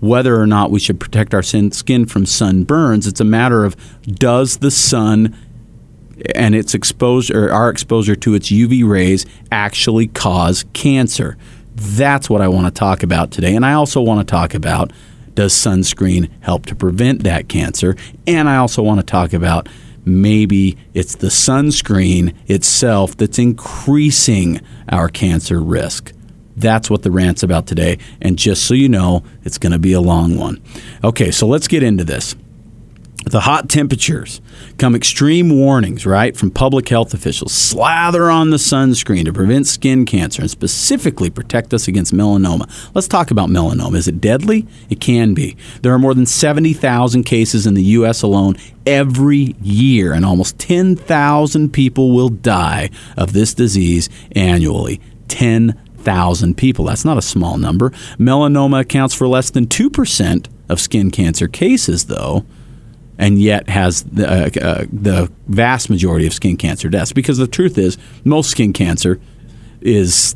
whether 0.00 0.38
or 0.38 0.46
not 0.46 0.70
we 0.70 0.78
should 0.78 1.00
protect 1.00 1.32
our 1.32 1.42
skin 1.42 1.70
from 1.70 2.24
sunburns. 2.26 3.08
It's 3.08 3.20
a 3.20 3.24
matter 3.24 3.64
of 3.64 3.74
does 4.04 4.58
the 4.58 4.70
sun 4.70 5.34
and 6.34 6.54
its 6.54 6.74
exposure, 6.74 7.50
our 7.50 7.70
exposure 7.70 8.16
to 8.16 8.34
its 8.34 8.50
UV 8.50 8.86
rays, 8.86 9.24
actually 9.50 10.08
cause 10.08 10.66
cancer? 10.74 11.38
That's 11.76 12.28
what 12.28 12.42
I 12.42 12.48
want 12.48 12.66
to 12.66 12.78
talk 12.78 13.02
about 13.02 13.30
today. 13.30 13.56
And 13.56 13.64
I 13.64 13.72
also 13.72 14.02
want 14.02 14.20
to 14.20 14.30
talk 14.30 14.52
about 14.52 14.92
does 15.34 15.52
sunscreen 15.52 16.30
help 16.40 16.66
to 16.66 16.74
prevent 16.74 17.24
that 17.24 17.48
cancer? 17.48 17.96
And 18.26 18.48
I 18.48 18.56
also 18.56 18.82
want 18.82 19.00
to 19.00 19.06
talk 19.06 19.32
about 19.32 19.68
maybe 20.04 20.76
it's 20.94 21.16
the 21.16 21.28
sunscreen 21.28 22.34
itself 22.46 23.16
that's 23.16 23.38
increasing 23.38 24.60
our 24.88 25.08
cancer 25.08 25.60
risk. 25.60 26.12
That's 26.56 26.90
what 26.90 27.02
the 27.02 27.10
rant's 27.10 27.42
about 27.42 27.66
today. 27.66 27.98
And 28.20 28.38
just 28.38 28.66
so 28.66 28.74
you 28.74 28.88
know, 28.88 29.22
it's 29.42 29.58
going 29.58 29.72
to 29.72 29.78
be 29.78 29.92
a 29.92 30.00
long 30.00 30.36
one. 30.36 30.62
Okay, 31.02 31.30
so 31.30 31.46
let's 31.46 31.68
get 31.68 31.82
into 31.82 32.04
this 32.04 32.34
the 33.24 33.40
hot 33.40 33.68
temperatures 33.68 34.40
come 34.78 34.94
extreme 34.94 35.50
warnings, 35.50 36.04
right, 36.04 36.36
from 36.36 36.50
public 36.50 36.88
health 36.88 37.14
officials. 37.14 37.52
Slather 37.52 38.30
on 38.30 38.50
the 38.50 38.56
sunscreen 38.56 39.24
to 39.24 39.32
prevent 39.32 39.66
skin 39.66 40.04
cancer 40.04 40.42
and 40.42 40.50
specifically 40.50 41.30
protect 41.30 41.72
us 41.72 41.88
against 41.88 42.12
melanoma. 42.12 42.68
Let's 42.94 43.08
talk 43.08 43.30
about 43.30 43.48
melanoma. 43.48 43.96
Is 43.96 44.08
it 44.08 44.20
deadly? 44.20 44.66
It 44.90 45.00
can 45.00 45.34
be. 45.34 45.56
There 45.82 45.92
are 45.92 45.98
more 45.98 46.14
than 46.14 46.26
70,000 46.26 47.24
cases 47.24 47.66
in 47.66 47.74
the 47.74 47.82
U.S. 47.82 48.22
alone 48.22 48.56
every 48.86 49.54
year, 49.62 50.12
and 50.12 50.24
almost 50.24 50.58
10,000 50.58 51.72
people 51.72 52.12
will 52.12 52.28
die 52.28 52.90
of 53.16 53.32
this 53.32 53.54
disease 53.54 54.08
annually. 54.32 55.00
10,000 55.28 56.56
people. 56.56 56.86
That's 56.86 57.04
not 57.04 57.18
a 57.18 57.22
small 57.22 57.56
number. 57.56 57.90
Melanoma 58.18 58.80
accounts 58.80 59.14
for 59.14 59.28
less 59.28 59.50
than 59.50 59.66
2% 59.66 60.48
of 60.68 60.80
skin 60.80 61.10
cancer 61.10 61.46
cases, 61.46 62.06
though 62.06 62.44
and 63.22 63.40
yet 63.40 63.68
has 63.68 64.02
the, 64.02 64.28
uh, 64.28 64.50
uh, 64.60 64.84
the 64.92 65.30
vast 65.46 65.88
majority 65.88 66.26
of 66.26 66.34
skin 66.34 66.56
cancer 66.56 66.88
deaths. 66.88 67.12
Because 67.12 67.38
the 67.38 67.46
truth 67.46 67.78
is, 67.78 67.96
most 68.24 68.50
skin 68.50 68.72
cancer 68.72 69.20
is 69.80 70.34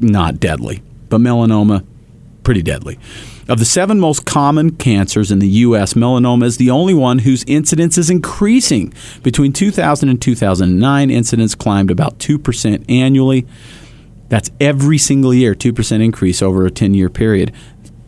not 0.00 0.40
deadly, 0.40 0.82
but 1.08 1.20
melanoma, 1.20 1.86
pretty 2.42 2.62
deadly. 2.62 2.98
Of 3.48 3.60
the 3.60 3.64
seven 3.64 4.00
most 4.00 4.26
common 4.26 4.72
cancers 4.72 5.30
in 5.30 5.38
the 5.38 5.46
U.S., 5.46 5.94
melanoma 5.94 6.46
is 6.46 6.56
the 6.56 6.68
only 6.68 6.94
one 6.94 7.20
whose 7.20 7.44
incidence 7.44 7.96
is 7.96 8.10
increasing. 8.10 8.92
Between 9.22 9.52
2000 9.52 10.08
and 10.08 10.20
2009, 10.20 11.10
incidence 11.12 11.54
climbed 11.54 11.92
about 11.92 12.18
2% 12.18 12.84
annually. 12.90 13.46
That's 14.30 14.50
every 14.60 14.98
single 14.98 15.32
year, 15.32 15.54
2% 15.54 16.04
increase 16.04 16.42
over 16.42 16.66
a 16.66 16.72
10 16.72 16.94
year 16.94 17.08
period. 17.08 17.52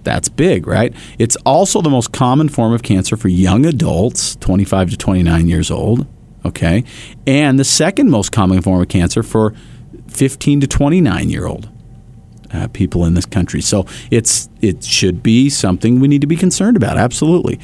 That's 0.07 0.29
big, 0.29 0.69
right? 0.69 0.95
It's 1.19 1.35
also 1.45 1.83
the 1.83 1.91
most 1.91 2.13
common 2.13 2.49
form 2.49 2.73
of 2.73 2.85
cancer 2.85 3.17
for 3.17 3.27
young 3.27 3.67
adults, 3.67 4.37
25 4.37 4.91
to 4.91 4.97
29 4.97 5.49
years 5.49 5.69
old. 5.69 6.07
Okay. 6.45 6.85
And 7.27 7.59
the 7.59 7.65
second 7.65 8.09
most 8.09 8.31
common 8.31 8.63
form 8.63 8.81
of 8.81 8.89
cancer 8.89 9.25
for 9.25 9.53
15 10.07 10.61
to 10.61 10.69
29 10.69 11.29
year 11.29 11.47
old 11.47 11.69
uh, 12.53 12.69
people 12.69 13.05
in 13.05 13.15
this 13.15 13.27
country. 13.27 13.61
So 13.61 13.85
it's 14.13 14.49
it 14.61 14.85
should 14.85 15.25
be 15.25 15.51
something 15.51 15.99
we 15.99 16.07
need 16.07 16.21
to 16.21 16.29
be 16.29 16.37
concerned 16.37 16.77
about. 16.77 16.97
Absolutely. 16.99 17.59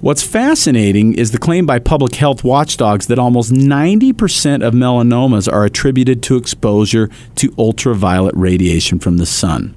What's 0.00 0.22
fascinating 0.22 1.14
is 1.14 1.32
the 1.32 1.38
claim 1.38 1.66
by 1.66 1.80
public 1.80 2.14
health 2.14 2.44
watchdogs 2.44 3.08
that 3.08 3.18
almost 3.18 3.50
90% 3.52 4.64
of 4.64 4.74
melanomas 4.74 5.50
are 5.52 5.64
attributed 5.64 6.22
to 6.24 6.36
exposure 6.36 7.08
to 7.34 7.52
ultraviolet 7.58 8.36
radiation 8.36 9.00
from 9.00 9.16
the 9.16 9.26
sun 9.26 9.74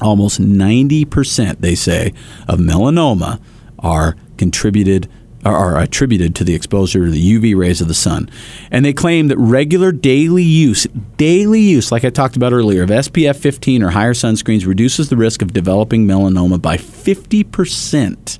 almost 0.00 0.40
90%, 0.40 1.60
they 1.60 1.74
say, 1.74 2.12
of 2.46 2.58
melanoma 2.58 3.40
are 3.78 4.16
contributed 4.36 5.08
are 5.44 5.78
attributed 5.78 6.34
to 6.34 6.44
the 6.44 6.54
exposure 6.54 7.04
to 7.04 7.10
the 7.10 7.38
UV 7.38 7.56
rays 7.56 7.80
of 7.80 7.88
the 7.88 7.94
sun. 7.94 8.28
And 8.70 8.84
they 8.84 8.92
claim 8.92 9.28
that 9.28 9.38
regular 9.38 9.92
daily 9.92 10.42
use, 10.42 10.86
daily 11.16 11.60
use, 11.60 11.92
like 11.92 12.04
I 12.04 12.10
talked 12.10 12.36
about 12.36 12.52
earlier, 12.52 12.82
of 12.82 12.90
SPF 12.90 13.36
15 13.36 13.82
or 13.82 13.90
higher 13.90 14.14
sunscreens 14.14 14.66
reduces 14.66 15.08
the 15.08 15.16
risk 15.16 15.40
of 15.40 15.52
developing 15.52 16.06
melanoma 16.06 16.60
by 16.60 16.76
50%. 16.76 18.38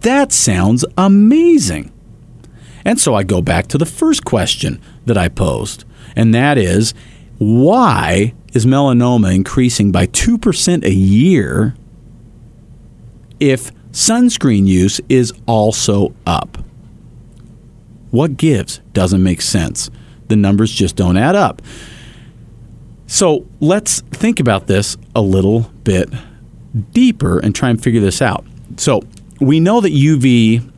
That 0.00 0.32
sounds 0.32 0.84
amazing. 0.96 1.92
And 2.84 2.98
so 2.98 3.14
I 3.14 3.22
go 3.22 3.40
back 3.42 3.68
to 3.68 3.78
the 3.78 3.86
first 3.86 4.24
question 4.24 4.80
that 5.06 5.18
I 5.18 5.28
posed, 5.28 5.84
and 6.16 6.34
that 6.34 6.58
is 6.58 6.94
why 7.38 8.34
is 8.52 8.66
melanoma 8.66 9.34
increasing 9.34 9.92
by 9.92 10.06
2% 10.06 10.84
a 10.84 10.92
year 10.92 11.74
if 13.40 13.72
sunscreen 13.92 14.66
use 14.66 15.00
is 15.08 15.32
also 15.46 16.14
up? 16.26 16.58
What 18.10 18.36
gives? 18.36 18.78
Doesn't 18.92 19.22
make 19.22 19.40
sense. 19.40 19.90
The 20.28 20.36
numbers 20.36 20.70
just 20.70 20.96
don't 20.96 21.16
add 21.16 21.34
up. 21.34 21.62
So 23.06 23.46
let's 23.60 24.00
think 24.00 24.40
about 24.40 24.66
this 24.66 24.96
a 25.14 25.20
little 25.20 25.70
bit 25.84 26.08
deeper 26.92 27.38
and 27.38 27.54
try 27.54 27.68
and 27.68 27.82
figure 27.82 28.00
this 28.00 28.22
out. 28.22 28.44
So 28.76 29.02
we 29.40 29.60
know 29.60 29.80
that 29.80 29.92
UV 29.92 30.70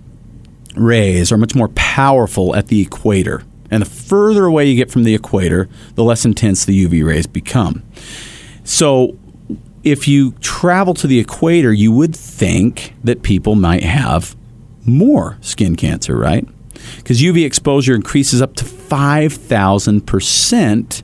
rays 0.77 1.31
are 1.31 1.37
much 1.37 1.55
more 1.55 1.69
powerful 1.69 2.55
at 2.57 2.69
the 2.69 2.81
equator 2.83 3.45
and 3.71 3.83
the 3.83 3.87
further 3.87 4.45
away 4.45 4.67
you 4.67 4.77
get 4.77 4.91
from 4.91 5.05
the 5.05 5.15
equator, 5.15 5.69
the 5.95 6.05
less 6.05 6.25
intense 6.25 6.65
the 6.65 6.87
UV 6.87 7.05
rays 7.05 7.27
become. 7.27 7.83
So, 8.65 9.19
if 9.83 10.09
you 10.09 10.33
travel 10.41 10.95
to 10.95 11.07
the 11.07 11.19
equator, 11.19 11.71
you 11.73 11.93
would 11.93 12.17
think 12.17 12.95
that 13.05 13.23
people 13.23 13.55
might 13.55 13.83
have 13.83 14.35
more 14.87 15.37
skin 15.43 15.77
cancer, 15.77 16.17
right? 16.17 16.49
Because 16.97 17.21
UV 17.21 17.45
exposure 17.45 17.95
increases 17.95 18.41
up 18.43 18.55
to 18.57 18.65
5,000% 18.65 21.03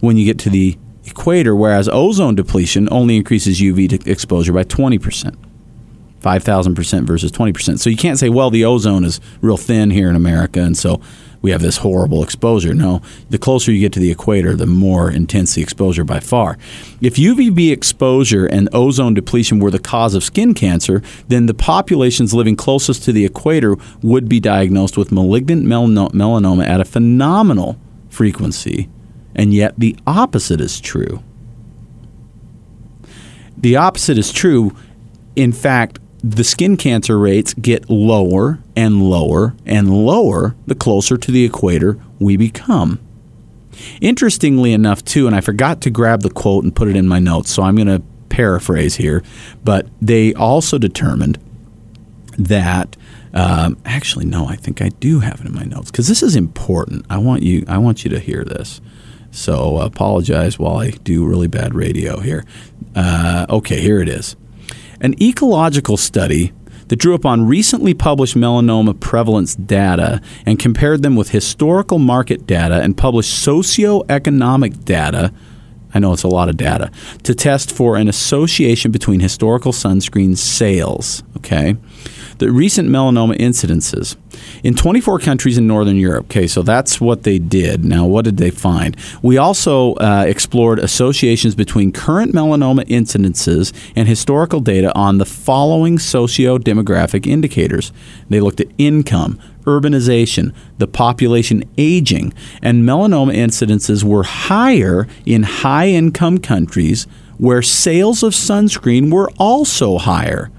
when 0.00 0.16
you 0.16 0.24
get 0.24 0.38
to 0.40 0.50
the 0.50 0.76
equator, 1.04 1.56
whereas 1.56 1.88
ozone 1.88 2.34
depletion 2.34 2.88
only 2.90 3.16
increases 3.16 3.60
UV 3.60 4.06
exposure 4.06 4.52
by 4.52 4.64
20%. 4.64 5.36
5,000% 6.20 7.04
versus 7.04 7.32
20%. 7.32 7.78
So 7.78 7.90
you 7.90 7.96
can't 7.96 8.18
say, 8.18 8.28
well, 8.28 8.50
the 8.50 8.64
ozone 8.64 9.04
is 9.04 9.20
real 9.40 9.56
thin 9.56 9.90
here 9.90 10.10
in 10.10 10.16
America, 10.16 10.60
and 10.60 10.76
so 10.76 11.00
we 11.42 11.50
have 11.50 11.62
this 11.62 11.78
horrible 11.78 12.22
exposure. 12.22 12.74
No, 12.74 13.00
the 13.30 13.38
closer 13.38 13.72
you 13.72 13.80
get 13.80 13.92
to 13.94 14.00
the 14.00 14.10
equator, 14.10 14.54
the 14.54 14.66
more 14.66 15.10
intense 15.10 15.54
the 15.54 15.62
exposure 15.62 16.04
by 16.04 16.20
far. 16.20 16.58
If 17.00 17.14
UVB 17.14 17.72
exposure 17.72 18.44
and 18.46 18.68
ozone 18.74 19.14
depletion 19.14 19.58
were 19.58 19.70
the 19.70 19.78
cause 19.78 20.14
of 20.14 20.22
skin 20.22 20.52
cancer, 20.52 21.02
then 21.28 21.46
the 21.46 21.54
populations 21.54 22.34
living 22.34 22.56
closest 22.56 23.04
to 23.04 23.12
the 23.12 23.24
equator 23.24 23.76
would 24.02 24.28
be 24.28 24.40
diagnosed 24.40 24.98
with 24.98 25.10
malignant 25.10 25.64
melanoma 25.64 26.66
at 26.66 26.80
a 26.80 26.84
phenomenal 26.84 27.78
frequency, 28.10 28.90
and 29.34 29.54
yet 29.54 29.74
the 29.78 29.96
opposite 30.06 30.60
is 30.60 30.78
true. 30.80 31.22
The 33.56 33.76
opposite 33.76 34.18
is 34.18 34.32
true. 34.32 34.74
In 35.36 35.52
fact, 35.52 35.98
the 36.22 36.44
skin 36.44 36.76
cancer 36.76 37.18
rates 37.18 37.54
get 37.54 37.88
lower 37.88 38.58
and 38.76 39.02
lower 39.02 39.54
and 39.64 39.94
lower 40.04 40.54
the 40.66 40.74
closer 40.74 41.16
to 41.16 41.30
the 41.30 41.44
equator 41.44 41.98
we 42.18 42.36
become. 42.36 43.00
Interestingly 44.00 44.72
enough, 44.72 45.04
too, 45.04 45.26
and 45.26 45.34
I 45.34 45.40
forgot 45.40 45.80
to 45.82 45.90
grab 45.90 46.22
the 46.22 46.30
quote 46.30 46.64
and 46.64 46.74
put 46.74 46.88
it 46.88 46.96
in 46.96 47.08
my 47.08 47.18
notes, 47.18 47.50
so 47.50 47.62
I'm 47.62 47.76
going 47.76 47.86
to 47.88 48.02
paraphrase 48.28 48.96
here, 48.96 49.22
but 49.64 49.86
they 50.00 50.34
also 50.34 50.78
determined 50.78 51.38
that 52.38 52.96
um, 53.32 53.76
actually 53.84 54.24
no 54.24 54.46
i 54.46 54.56
think 54.56 54.82
i 54.82 54.88
do 54.88 55.20
have 55.20 55.40
it 55.40 55.46
in 55.46 55.54
my 55.54 55.62
notes 55.62 55.90
because 55.90 56.08
this 56.08 56.22
is 56.22 56.34
important. 56.34 57.04
I 57.10 57.18
want 57.18 57.42
you 57.42 57.64
i 57.68 57.78
want 57.78 58.04
you 58.04 58.10
to 58.10 58.18
hear 58.18 58.44
this. 58.44 58.80
So 59.30 59.78
apologize 59.78 60.58
while 60.58 60.78
i 60.78 60.90
do 60.90 61.26
really 61.26 61.48
bad 61.48 61.74
radio 61.74 62.20
here. 62.20 62.44
Uh, 62.94 63.46
okay 63.50 63.80
here 63.80 64.00
it 64.00 64.08
is 64.08 64.36
an 65.00 65.20
ecological 65.22 65.96
study 65.96 66.52
that 66.88 66.96
drew 66.96 67.14
upon 67.14 67.46
recently 67.46 67.94
published 67.94 68.36
melanoma 68.36 68.98
prevalence 68.98 69.54
data 69.54 70.20
and 70.44 70.58
compared 70.58 71.02
them 71.02 71.14
with 71.14 71.30
historical 71.30 71.98
market 71.98 72.46
data 72.46 72.82
and 72.82 72.96
published 72.96 73.32
socioeconomic 73.46 74.84
data. 74.84 75.32
I 75.94 75.98
know 76.00 76.12
it's 76.12 76.24
a 76.24 76.28
lot 76.28 76.48
of 76.48 76.56
data 76.56 76.90
to 77.22 77.34
test 77.34 77.70
for 77.70 77.96
an 77.96 78.08
association 78.08 78.90
between 78.90 79.20
historical 79.20 79.72
sunscreen 79.72 80.36
sales. 80.36 81.22
Okay 81.36 81.76
the 82.40 82.50
recent 82.50 82.88
melanoma 82.88 83.36
incidences 83.36 84.16
in 84.64 84.74
24 84.74 85.18
countries 85.18 85.58
in 85.58 85.66
Northern 85.66 85.96
Europe. 85.96 86.24
Okay, 86.24 86.46
so 86.46 86.62
that's 86.62 87.00
what 87.00 87.22
they 87.22 87.38
did. 87.38 87.84
Now, 87.84 88.06
what 88.06 88.24
did 88.24 88.38
they 88.38 88.50
find? 88.50 88.96
We 89.22 89.36
also 89.36 89.94
uh, 89.96 90.24
explored 90.26 90.78
associations 90.78 91.54
between 91.54 91.92
current 91.92 92.32
melanoma 92.32 92.84
incidences 92.86 93.72
and 93.94 94.08
historical 94.08 94.60
data 94.60 94.92
on 94.96 95.18
the 95.18 95.26
following 95.26 95.98
socio 95.98 96.56
demographic 96.56 97.26
indicators. 97.26 97.92
They 98.30 98.40
looked 98.40 98.60
at 98.60 98.68
income, 98.78 99.38
urbanization, 99.64 100.54
the 100.78 100.86
population 100.86 101.62
aging, 101.76 102.32
and 102.62 102.84
melanoma 102.84 103.34
incidences 103.34 104.02
were 104.02 104.22
higher 104.22 105.06
in 105.26 105.42
high 105.42 105.88
income 105.88 106.38
countries 106.38 107.06
where 107.36 107.60
sales 107.60 108.22
of 108.22 108.32
sunscreen 108.32 109.12
were 109.12 109.30
also 109.38 109.98
higher. 109.98 110.50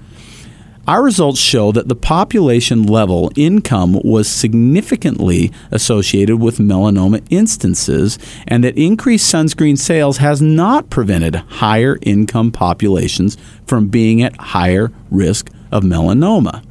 Our 0.88 1.04
results 1.04 1.38
show 1.38 1.70
that 1.72 1.86
the 1.86 1.94
population 1.94 2.82
level 2.82 3.30
income 3.36 4.00
was 4.02 4.28
significantly 4.28 5.52
associated 5.70 6.38
with 6.38 6.58
melanoma 6.58 7.24
instances, 7.30 8.18
and 8.48 8.64
that 8.64 8.76
increased 8.76 9.32
sunscreen 9.32 9.78
sales 9.78 10.16
has 10.16 10.42
not 10.42 10.90
prevented 10.90 11.36
higher 11.36 11.98
income 12.02 12.50
populations 12.50 13.36
from 13.64 13.88
being 13.88 14.22
at 14.22 14.36
higher 14.36 14.90
risk 15.08 15.50
of 15.70 15.84
melanoma. 15.84 16.64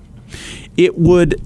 It 0.75 0.98
would 0.98 1.41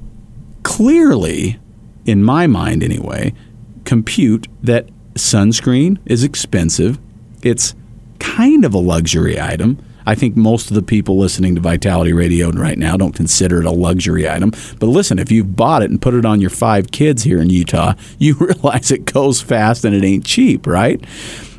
clearly, 0.64 1.60
in 2.06 2.24
my 2.24 2.48
mind 2.48 2.82
anyway, 2.82 3.36
compute 3.84 4.48
that 4.64 4.90
sunscreen 5.14 6.00
is 6.08 6.24
expensive. 6.24 6.98
It's 7.44 7.76
kind 8.18 8.66
of 8.66 8.74
a 8.74 8.80
luxury 8.80 9.40
item 9.40 9.78
I 10.06 10.16
think 10.16 10.36
most 10.36 10.70
of 10.70 10.76
the 10.76 10.84
people 10.84 11.18
listening 11.18 11.56
to 11.56 11.62
Vitality 11.62 12.14
Radio 12.14 12.52
right 12.52 12.78
now 12.78 12.96
don't 12.96 13.16
consider 13.16 13.60
it 13.60 13.66
a 13.66 13.72
luxury 13.72 14.30
item. 14.30 14.52
But 14.80 14.88
listen, 14.88 15.18
if 15.18 15.32
you've 15.32 15.56
bought 15.56 15.82
it 15.82 15.90
and 15.90 16.02
put 16.02 16.14
it 16.14 16.26
on 16.26 16.42
your 16.42 16.52
five 16.52 16.92
kids 16.92 17.24
here 17.24 17.42
in 17.42 17.50
Utah, 17.50 17.94
you 18.20 18.36
realize 18.36 18.92
it 18.92 19.06
goes 19.06 19.42
fast 19.42 19.84
and 19.84 19.96
it 19.96 20.04
ain't 20.04 20.26
cheap, 20.26 20.68
right? 20.68 21.04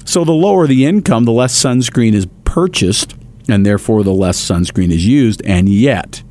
So 0.05 0.25
the 0.25 0.33
lower 0.33 0.67
the 0.67 0.87
income, 0.87 1.25
the 1.25 1.33
less 1.33 1.55
sunscreen 1.55 2.15
is 2.15 2.27
purchased, 2.45 3.17
and 3.49 3.67
therefore 3.67 4.05
the 4.05 4.13
less 4.13 4.39
sunscreen 4.39 4.91
is 4.91 5.05
used. 5.07 5.43
And 5.45 5.69
yet, 5.69 6.23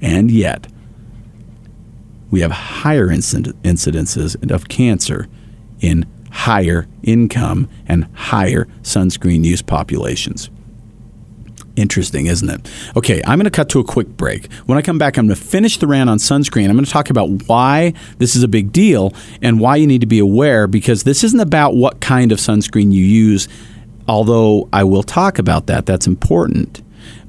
and 0.00 0.30
yet, 0.30 0.68
we 2.30 2.40
have 2.40 2.52
higher 2.52 3.08
incidences 3.08 4.50
of 4.50 4.68
cancer 4.68 5.28
in 5.80 6.06
higher 6.30 6.86
income 7.02 7.68
and 7.86 8.06
higher 8.14 8.66
sunscreen 8.82 9.44
use 9.44 9.62
populations. 9.62 10.50
Interesting, 11.76 12.26
isn't 12.26 12.48
it? 12.48 12.70
Okay, 12.96 13.20
I'm 13.26 13.36
going 13.38 13.44
to 13.44 13.50
cut 13.50 13.68
to 13.70 13.80
a 13.80 13.84
quick 13.84 14.06
break. 14.08 14.52
When 14.66 14.78
I 14.78 14.82
come 14.82 14.96
back, 14.96 15.16
I'm 15.16 15.26
going 15.26 15.36
to 15.36 15.44
finish 15.44 15.78
the 15.78 15.88
rant 15.88 16.08
on 16.08 16.18
sunscreen. 16.18 16.68
I'm 16.68 16.76
going 16.76 16.84
to 16.84 16.90
talk 16.90 17.10
about 17.10 17.48
why 17.48 17.94
this 18.18 18.36
is 18.36 18.44
a 18.44 18.48
big 18.48 18.70
deal 18.70 19.12
and 19.42 19.58
why 19.58 19.76
you 19.76 19.86
need 19.86 20.00
to 20.00 20.06
be 20.06 20.20
aware 20.20 20.68
because 20.68 21.02
this 21.02 21.24
isn't 21.24 21.40
about 21.40 21.74
what 21.74 22.00
kind 22.00 22.30
of 22.30 22.38
sunscreen 22.38 22.92
you 22.92 23.04
use, 23.04 23.48
although 24.06 24.68
I 24.72 24.84
will 24.84 25.02
talk 25.02 25.38
about 25.40 25.66
that. 25.66 25.84
That's 25.84 26.06
important. 26.06 26.80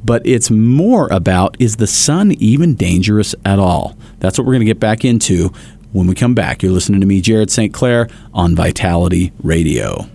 But 0.03 0.25
it's 0.27 0.51
more 0.51 1.07
about 1.11 1.57
is 1.59 1.77
the 1.77 1.87
sun 1.87 2.33
even 2.33 2.75
dangerous 2.75 3.33
at 3.43 3.57
all? 3.57 3.97
That's 4.19 4.37
what 4.37 4.45
we're 4.45 4.53
going 4.53 4.59
to 4.59 4.65
get 4.65 4.79
back 4.79 5.03
into 5.03 5.51
when 5.91 6.05
we 6.05 6.13
come 6.13 6.35
back. 6.35 6.61
You're 6.61 6.71
listening 6.71 7.01
to 7.01 7.07
me, 7.07 7.19
Jared 7.19 7.49
St. 7.49 7.73
Clair, 7.73 8.09
on 8.31 8.55
Vitality 8.55 9.31
Radio. 9.41 10.07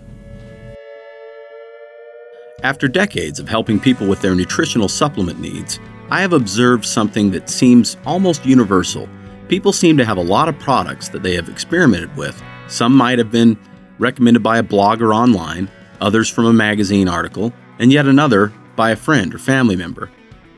After 2.63 2.89
decades 2.89 3.41
of 3.41 3.49
helping 3.49 3.81
people 3.81 4.07
with 4.07 4.21
their 4.21 4.35
nutritional 4.35 4.89
supplement 4.89 5.41
needs, 5.41 5.81
I 6.11 6.21
have 6.21 6.35
observed 6.35 6.85
something 6.85 7.31
that 7.31 7.49
seems 7.49 7.97
almost 8.05 8.45
universal. 8.45 9.09
People 9.49 9.73
seem 9.73 9.97
to 9.97 10.05
have 10.05 10.19
a 10.19 10.23
lot 10.23 10.49
of 10.49 10.59
products 10.59 11.09
that 11.09 11.23
they 11.23 11.35
have 11.37 11.49
experimented 11.49 12.15
with. 12.17 12.41
Some 12.69 12.95
might 12.95 13.19
have 13.19 13.31
been 13.31 13.59
recommended 13.99 14.43
by 14.43 14.59
a 14.59 14.63
blogger 14.63 15.15
online, 15.15 15.71
others 16.03 16.29
from 16.29 16.45
a 16.45 16.53
magazine 16.53 17.09
article, 17.09 17.51
and 17.79 17.91
yet 17.91 18.07
another 18.07 18.53
by 18.77 18.91
a 18.91 18.97
friend 18.97 19.35
or 19.35 19.39
family 19.39 19.77
member. 19.77 20.11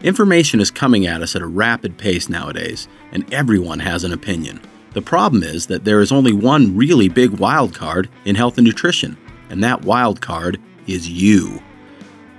Information 0.03 0.59
is 0.59 0.73
coming 0.73 1.07
at 1.07 1.23
us 1.23 1.37
at 1.37 1.43
a 1.43 1.47
rapid 1.47 1.99
pace 1.99 2.29
nowadays, 2.29 2.88
and 3.12 3.33
everyone 3.33 3.79
has 3.79 4.03
an 4.03 4.12
opinion. 4.12 4.61
The 4.93 5.03
problem 5.03 5.45
is 5.45 5.69
that 5.69 5.85
there 5.85 6.01
is 6.01 6.11
only 6.11 6.33
one 6.33 6.77
really 6.77 7.09
big 7.09 7.31
wild 7.38 7.75
card 7.75 8.11
in 8.25 8.35
health 8.35 8.59
and 8.59 8.67
nutrition, 8.67 9.17
and 9.51 9.62
that 9.62 9.85
wild 9.85 10.21
card 10.21 10.61
is 10.88 11.09
you. 11.09 11.62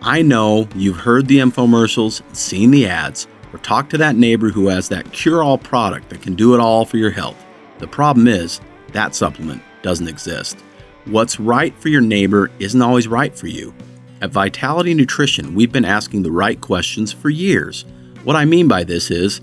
I 0.06 0.22
know 0.22 0.68
you've 0.76 0.98
heard 0.98 1.28
the 1.28 1.38
infomercials, 1.38 2.22
seen 2.36 2.72
the 2.72 2.88
ads, 2.88 3.26
or 3.54 3.60
talked 3.60 3.90
to 3.92 3.98
that 4.00 4.18
neighbor 4.18 4.50
who 4.50 4.68
has 4.68 4.90
that 4.90 5.14
cure 5.14 5.42
all 5.42 5.58
product 5.58 6.10
that 6.10 6.22
can 6.22 6.36
do 6.36 6.54
it 6.54 6.60
all 6.60 6.84
for 6.84 6.98
your 6.98 7.10
health. 7.10 7.42
The 7.78 7.88
problem 7.88 8.28
is, 8.28 8.60
that 8.92 9.16
supplement 9.16 9.62
doesn't 9.82 10.10
exist. 10.10 10.60
What's 11.06 11.40
right 11.40 11.74
for 11.80 11.88
your 11.88 12.02
neighbor 12.02 12.52
isn't 12.60 12.82
always 12.82 13.08
right 13.08 13.34
for 13.34 13.48
you. 13.48 13.74
At 14.22 14.32
Vitality 14.32 14.94
Nutrition, 14.94 15.56
we've 15.56 15.72
been 15.72 15.86
asking 15.86 16.24
the 16.24 16.32
right 16.32 16.60
questions 16.60 17.14
for 17.14 17.30
years. 17.30 17.86
What 18.26 18.36
I 18.36 18.44
mean 18.44 18.68
by 18.68 18.84
this 18.84 19.10
is, 19.10 19.40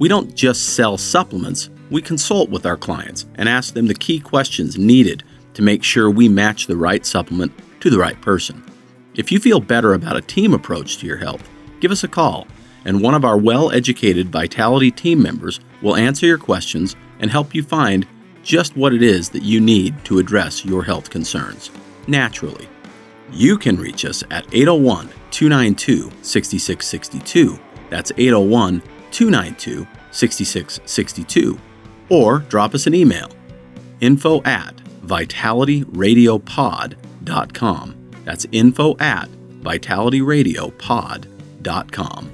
we 0.00 0.08
don't 0.08 0.34
just 0.34 0.74
sell 0.74 0.98
supplements, 0.98 1.70
we 1.88 2.02
consult 2.02 2.50
with 2.50 2.66
our 2.66 2.76
clients 2.76 3.26
and 3.36 3.48
ask 3.48 3.74
them 3.74 3.86
the 3.86 3.94
key 3.94 4.18
questions 4.18 4.76
needed 4.76 5.22
to 5.54 5.62
make 5.62 5.84
sure 5.84 6.10
we 6.10 6.28
match 6.28 6.66
the 6.66 6.76
right 6.76 7.06
supplement 7.06 7.52
to 7.80 7.90
the 7.90 7.98
right 7.98 8.20
person. 8.20 8.64
If 9.20 9.30
you 9.30 9.38
feel 9.38 9.60
better 9.60 9.92
about 9.92 10.16
a 10.16 10.22
team 10.22 10.54
approach 10.54 10.96
to 10.96 11.06
your 11.06 11.18
health, 11.18 11.46
give 11.80 11.90
us 11.90 12.04
a 12.04 12.08
call, 12.08 12.46
and 12.86 13.02
one 13.02 13.12
of 13.12 13.22
our 13.22 13.36
well 13.36 13.70
educated 13.70 14.32
Vitality 14.32 14.90
team 14.90 15.22
members 15.22 15.60
will 15.82 15.96
answer 15.96 16.24
your 16.24 16.38
questions 16.38 16.96
and 17.18 17.30
help 17.30 17.54
you 17.54 17.62
find 17.62 18.06
just 18.42 18.78
what 18.78 18.94
it 18.94 19.02
is 19.02 19.28
that 19.28 19.42
you 19.42 19.60
need 19.60 20.02
to 20.06 20.20
address 20.20 20.64
your 20.64 20.82
health 20.82 21.10
concerns 21.10 21.70
naturally. 22.06 22.66
You 23.30 23.58
can 23.58 23.76
reach 23.76 24.06
us 24.06 24.24
at 24.30 24.46
801 24.54 25.10
292 25.30 26.10
6662. 26.22 27.60
That's 27.90 28.12
801 28.16 28.80
292 29.10 29.86
6662. 30.12 31.58
Or 32.08 32.38
drop 32.38 32.74
us 32.74 32.86
an 32.86 32.94
email 32.94 33.28
info 34.00 34.42
at 34.44 34.74
vitalityradiopod.com. 35.04 37.99
That's 38.24 38.46
info 38.52 38.96
at 38.98 39.28
vitalityradiopod.com. 39.62 42.30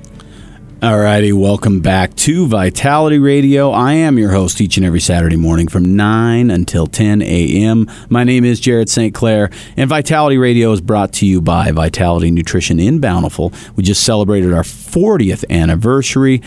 All 0.83 0.99
righty, 0.99 1.33
welcome 1.33 1.81
back 1.81 2.15
to 2.17 2.47
Vitality 2.47 3.19
Radio. 3.19 3.71
I 3.71 3.95
am 3.95 4.19
your 4.19 4.33
host 4.33 4.61
each 4.61 4.77
and 4.77 4.85
every 4.85 5.01
Saturday 5.01 5.37
morning 5.37 5.69
from 5.69 5.97
9 5.97 6.51
until 6.51 6.87
10 6.87 7.23
a.m. 7.23 7.91
My 8.11 8.25
name 8.25 8.45
is 8.45 8.61
Jared 8.61 8.91
St. 8.91 9.15
Clair, 9.15 9.49
and 9.79 9.89
Vitality 9.89 10.37
Radio 10.37 10.71
is 10.73 10.83
brought 10.83 11.15
to 11.15 11.27
you 11.27 11.41
by 11.41 11.71
Vitality 11.71 12.31
Nutrition 12.31 12.79
in 12.79 13.01
Bountiful. 13.01 13.55
We 13.75 13.85
just 13.85 14.05
celebrated 14.05 14.53
our 14.53 14.65
40th 14.65 15.49
anniversary 15.49 16.43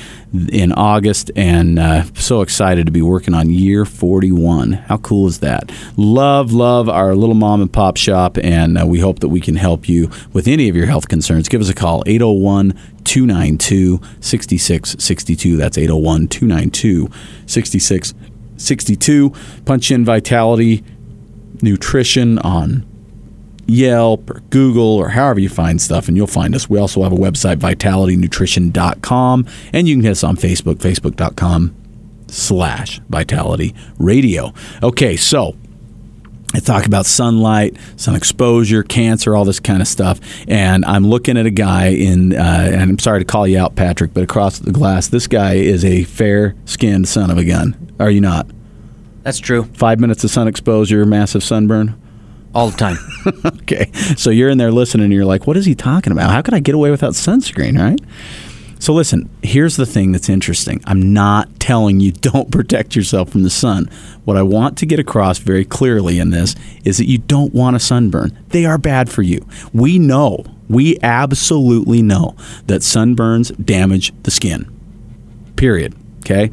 in 0.52 0.74
August, 0.74 1.32
and 1.36 1.80
uh, 1.80 2.04
so 2.14 2.42
excited 2.42 2.86
to 2.86 2.92
be 2.92 3.02
working 3.02 3.34
on 3.34 3.50
year 3.50 3.84
41. 3.84 4.74
How 4.74 4.98
cool 4.98 5.26
is 5.26 5.40
that? 5.40 5.72
Love, 5.98 6.54
love 6.54 6.88
our 6.88 7.16
little 7.16 7.34
mom 7.34 7.64
and 7.64 7.74
pop 7.74 7.98
shop, 7.98 8.38
and 8.38 8.78
uh, 8.78 8.86
we 8.86 9.00
hope 9.00 9.22
that 9.22 9.30
we 9.30 9.42
can 9.42 9.56
help 9.56 9.90
you 9.90 10.12
with 10.34 10.48
any 10.48 10.70
of 10.70 10.76
your 10.76 10.86
health 10.86 11.08
concerns. 11.08 11.50
Give 11.50 11.62
us 11.62 11.70
a 11.70 11.74
call, 11.74 12.04
801 12.06 12.78
292 13.06 14.00
6662. 14.20 15.58
That's 15.58 15.78
801 15.78 16.28
292 16.28 17.10
6662. 17.46 19.34
Punch 19.66 19.92
in 19.92 20.06
Vitality 20.06 20.84
Nutrition 21.62 22.40
on 22.40 22.86
Yelp 23.66 24.30
or 24.30 24.40
Google 24.50 24.96
or 24.98 25.10
however 25.10 25.40
you 25.40 25.50
find 25.50 25.82
stuff, 25.82 26.08
and 26.08 26.18
you'll 26.18 26.28
find 26.28 26.56
us. 26.56 26.70
We 26.70 26.80
also 26.80 27.04
have 27.04 27.14
a 27.14 27.18
website, 27.18 27.58
vitalitynutrition.com, 27.58 29.48
and 29.74 29.88
you 29.88 29.96
can 29.96 30.04
hit 30.04 30.12
us 30.12 30.24
on 30.24 30.36
Facebook, 30.38 30.76
facebook.com 30.76 31.76
slash 32.28 33.00
vitality 33.10 33.76
radio. 33.98 34.54
Okay, 34.82 35.16
so 35.16 35.56
I 36.54 36.60
talk 36.60 36.88
about 36.88 37.06
sunlight, 37.06 37.78
sun 37.96 38.16
exposure, 38.16 38.82
cancer, 38.82 39.36
all 39.36 39.46
this 39.46 39.60
kind 39.60 39.82
of 39.82 39.88
stuff. 39.88 40.20
And 40.48 40.84
I'm 40.84 41.06
looking 41.06 41.38
at 41.38 41.46
a 41.46 41.52
guy 41.52 41.88
in, 41.88 42.34
uh, 42.34 42.70
and 42.72 42.82
I'm 42.82 43.00
sorry 43.00 43.20
to 43.20 43.26
call 43.26 43.48
you 43.48 43.60
out, 43.60 43.76
Patrick, 43.76 44.14
but 44.14 44.24
across 44.24 44.58
the 44.60 44.72
glass, 44.72 45.08
this 45.10 45.28
guy 45.28 45.54
is 45.54 45.86
a 45.86 46.06
fair 46.06 46.56
skinned 46.66 47.08
son 47.08 47.30
of 47.30 47.38
a 47.38 47.46
gun. 47.46 47.94
Are 48.00 48.10
you 48.10 48.22
not? 48.22 48.48
That's 49.22 49.40
true. 49.40 49.66
Five 49.74 50.00
minutes 50.00 50.24
of 50.24 50.32
sun 50.32 50.48
exposure, 50.48 51.06
massive 51.06 51.44
sunburn. 51.44 52.02
All 52.56 52.70
the 52.70 52.78
time. 52.78 52.98
okay. 53.62 53.92
So 54.18 54.32
you're 54.32 54.50
in 54.50 54.58
there 54.58 54.72
listening 54.72 55.04
and 55.04 55.14
you're 55.14 55.26
like, 55.26 55.46
what 55.46 55.56
is 55.56 55.68
he 55.68 55.76
talking 55.76 56.12
about? 56.12 56.32
How 56.32 56.42
could 56.42 56.56
I 56.56 56.60
get 56.60 56.74
away 56.74 56.90
without 56.90 57.14
sunscreen, 57.14 57.78
right? 57.78 58.00
So 58.80 58.94
listen, 58.94 59.30
here's 59.44 59.76
the 59.76 59.86
thing 59.86 60.14
that's 60.14 60.30
interesting. 60.30 60.82
I'm 60.86 61.14
not 61.14 61.60
telling 61.60 62.00
you 62.00 62.12
don't 62.14 62.50
protect 62.50 62.96
yourself 62.96 63.30
from 63.30 63.44
the 63.44 63.50
sun. 63.50 63.90
What 64.24 64.38
I 64.38 64.42
want 64.42 64.78
to 64.80 64.86
get 64.86 65.00
across 65.00 65.38
very 65.38 65.66
clearly 65.66 66.18
in 66.18 66.30
this 66.30 66.56
is 66.86 66.98
that 66.98 67.08
you 67.08 67.18
don't 67.18 67.54
want 67.54 67.76
a 67.76 67.80
sunburn. 67.80 68.38
They 68.50 68.66
are 68.66 68.78
bad 68.78 69.10
for 69.10 69.22
you. 69.22 69.46
We 69.74 70.00
know, 70.00 70.46
we 70.70 70.98
absolutely 71.04 72.02
know 72.02 72.36
that 72.68 72.82
sunburns 72.82 73.54
damage 73.64 74.14
the 74.24 74.32
skin. 74.32 74.72
Period. 75.58 75.94
Okay? 76.20 76.52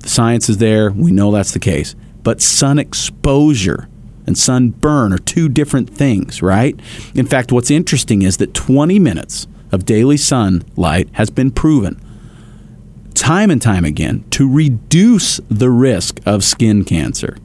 The 0.00 0.08
science 0.08 0.48
is 0.48 0.58
there. 0.58 0.90
We 0.90 1.12
know 1.12 1.30
that's 1.30 1.52
the 1.52 1.60
case. 1.60 1.94
But 2.24 2.42
sun 2.42 2.80
exposure 2.80 3.88
and 4.26 4.36
sunburn 4.36 5.12
are 5.12 5.18
two 5.18 5.48
different 5.48 5.88
things, 5.88 6.42
right? 6.42 6.78
In 7.14 7.24
fact, 7.24 7.52
what's 7.52 7.70
interesting 7.70 8.22
is 8.22 8.38
that 8.38 8.52
20 8.52 8.98
minutes 8.98 9.46
of 9.72 9.84
daily 9.84 10.16
sunlight 10.16 11.08
has 11.12 11.30
been 11.30 11.50
proven 11.50 12.00
time 13.16 13.50
and 13.50 13.60
time 13.60 13.84
again 13.84 14.24
to 14.30 14.48
reduce 14.48 15.38
the 15.48 15.70
risk 15.70 16.20
of 16.26 16.44
skin 16.44 16.84
cancer. 16.84 17.36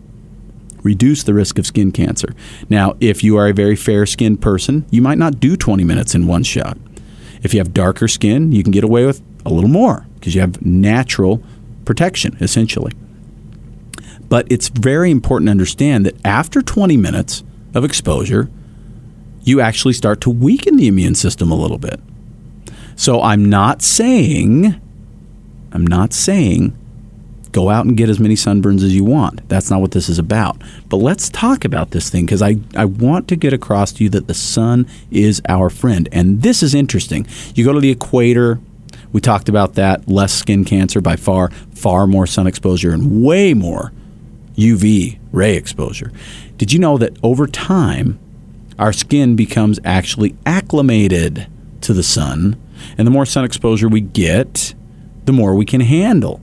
Reduce 0.84 1.23
the 1.23 1.34
risk 1.34 1.57
of 1.57 1.65
skin 1.65 1.91
cancer. 1.91 2.36
Now, 2.69 2.95
if 2.99 3.23
you 3.23 3.38
are 3.38 3.47
a 3.47 3.53
very 3.53 3.75
fair 3.75 4.05
skinned 4.05 4.41
person, 4.41 4.86
you 4.91 5.01
might 5.01 5.17
not 5.17 5.39
do 5.39 5.55
20 5.55 5.84
minutes 5.84 6.13
in 6.13 6.27
one 6.27 6.43
shot. 6.43 6.77
If 7.41 7.53
you 7.53 7.60
have 7.60 7.73
darker 7.73 8.07
skin, 8.07 8.51
you 8.51 8.63
can 8.63 8.71
get 8.71 8.84
away 8.84 9.05
with 9.05 9.21
a 9.45 9.49
little 9.49 9.69
more 9.69 10.05
because 10.15 10.36
you 10.36 10.41
have 10.41 10.63
natural 10.63 11.41
protection, 11.86 12.38
essentially. 12.41 12.91
But 14.27 14.51
it's 14.51 14.67
very 14.67 15.10
important 15.10 15.47
to 15.47 15.51
understand 15.51 16.05
that 16.05 16.15
after 16.25 16.62
20 16.62 16.97
minutes 16.97 17.43
of 17.73 17.84
exposure, 17.84 18.49
you 19.43 19.62
actually 19.62 19.93
start 19.93 20.21
to 20.21 20.29
weaken 20.29 20.77
the 20.77 20.88
immune 20.88 21.15
system 21.15 21.51
a 21.51 21.55
little 21.55 21.79
bit. 21.79 21.99
So 22.95 23.21
I'm 23.21 23.45
not 23.45 23.82
saying, 23.82 24.80
I'm 25.71 25.86
not 25.86 26.13
saying 26.13 26.77
go 27.51 27.69
out 27.69 27.86
and 27.86 27.97
get 27.97 28.10
as 28.10 28.19
many 28.19 28.36
sunburns 28.36 28.84
as 28.84 28.95
you 28.95 29.04
want. 29.04 29.47
That's 29.49 29.69
not 29.69 29.82
what 29.82 29.91
this 29.91 30.10
is 30.10 30.19
about. 30.19 30.62
But 30.89 30.97
let's 30.97 31.30
talk 31.30 31.65
about 31.65 31.91
this 31.91 32.10
thing 32.10 32.25
because 32.25 32.41
I, 32.41 32.58
I 32.75 32.86
want 32.86 33.27
to 33.30 33.36
get 33.36 33.54
across 33.54 33.91
to 33.93 34.04
you 34.04 34.10
that 34.12 34.27
the 34.27 34.34
sun 34.34 34.88
is 35.10 35.41
our 35.47 35.69
friend. 35.69 36.08
And 36.12 36.41
this 36.41 36.63
is 36.63 36.73
interesting. 36.73 37.27
You 37.56 37.65
go 37.65 37.73
to 37.73 37.80
the 37.80 37.91
equator, 37.91 38.60
we 39.12 39.21
talked 39.21 39.49
about 39.49 39.73
that, 39.75 40.08
less 40.08 40.34
skin 40.34 40.63
cancer 40.63 41.01
by 41.01 41.15
far, 41.15 41.49
far 41.73 42.08
more 42.08 42.25
sun 42.25 42.47
exposure, 42.47 42.93
and 42.93 43.23
way 43.23 43.54
more 43.54 43.91
UV 44.56 45.19
ray 45.32 45.56
exposure. 45.56 46.12
Did 46.58 46.71
you 46.71 46.80
know 46.80 46.97
that 46.97 47.17
over 47.23 47.47
time, 47.47 48.19
our 48.80 48.93
skin 48.93 49.36
becomes 49.36 49.80
actually 49.84 50.36
acclimated 50.45 51.47
to 51.82 51.93
the 51.93 52.04
sun? 52.04 52.56
And 52.97 53.07
the 53.07 53.11
more 53.11 53.25
sun 53.25 53.45
exposure 53.45 53.87
we 53.87 54.01
get, 54.01 54.73
the 55.25 55.33
more 55.33 55.55
we 55.55 55.65
can 55.65 55.81
handle. 55.81 56.41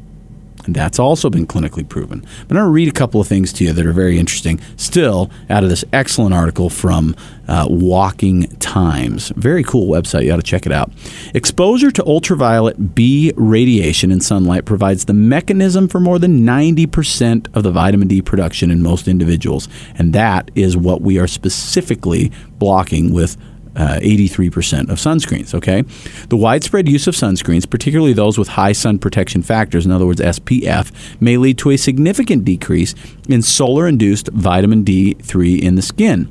And 0.68 0.76
that's 0.76 0.98
also 0.98 1.30
been 1.30 1.46
clinically 1.46 1.88
proven. 1.88 2.20
But 2.20 2.50
I'm 2.50 2.56
going 2.56 2.66
to 2.66 2.70
read 2.70 2.88
a 2.88 2.92
couple 2.92 3.22
of 3.22 3.26
things 3.26 3.54
to 3.54 3.64
you 3.64 3.72
that 3.72 3.86
are 3.86 3.92
very 3.94 4.18
interesting, 4.18 4.60
still 4.76 5.30
out 5.48 5.64
of 5.64 5.70
this 5.70 5.82
excellent 5.94 6.34
article 6.34 6.68
from 6.68 7.16
uh, 7.48 7.66
Waking 7.70 8.48
Times. 8.58 9.30
Very 9.30 9.62
cool 9.62 9.88
website. 9.88 10.24
You 10.24 10.32
ought 10.34 10.36
to 10.36 10.42
check 10.42 10.66
it 10.66 10.72
out. 10.72 10.92
Exposure 11.32 11.90
to 11.92 12.04
ultraviolet 12.04 12.94
B 12.94 13.32
radiation 13.36 14.12
in 14.12 14.20
sunlight 14.20 14.66
provides 14.66 15.06
the 15.06 15.14
mechanism 15.14 15.88
for 15.88 16.00
more 16.00 16.18
than 16.18 16.44
90% 16.44 17.56
of 17.56 17.62
the 17.62 17.72
vitamin 17.72 18.06
D 18.06 18.20
production 18.20 18.70
in 18.70 18.82
most 18.82 19.08
individuals. 19.08 19.70
And 19.94 20.12
that 20.12 20.50
is 20.54 20.76
what 20.76 21.00
we 21.00 21.18
are 21.18 21.26
specifically 21.26 22.30
blocking 22.58 23.10
with 23.14 23.38
uh, 23.78 24.00
83% 24.00 24.90
of 24.90 24.98
sunscreens. 24.98 25.54
Okay, 25.54 25.82
the 26.28 26.36
widespread 26.36 26.88
use 26.88 27.06
of 27.06 27.14
sunscreens, 27.14 27.68
particularly 27.68 28.12
those 28.12 28.36
with 28.36 28.48
high 28.48 28.72
sun 28.72 28.98
protection 28.98 29.42
factors, 29.42 29.86
in 29.86 29.92
other 29.92 30.06
words 30.06 30.20
SPF, 30.20 30.90
may 31.20 31.36
lead 31.36 31.58
to 31.58 31.70
a 31.70 31.76
significant 31.76 32.44
decrease 32.44 32.94
in 33.28 33.40
solar-induced 33.40 34.28
vitamin 34.28 34.84
D3 34.84 35.60
in 35.60 35.76
the 35.76 35.82
skin. 35.82 36.30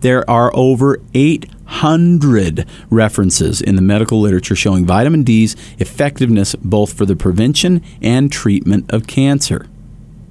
There 0.00 0.28
are 0.28 0.50
over 0.54 1.00
800 1.14 2.66
references 2.90 3.60
in 3.60 3.76
the 3.76 3.82
medical 3.82 4.20
literature 4.20 4.56
showing 4.56 4.84
vitamin 4.84 5.22
D's 5.22 5.54
effectiveness 5.78 6.56
both 6.56 6.92
for 6.92 7.06
the 7.06 7.14
prevention 7.14 7.82
and 8.00 8.32
treatment 8.32 8.90
of 8.92 9.06
cancer. 9.06 9.68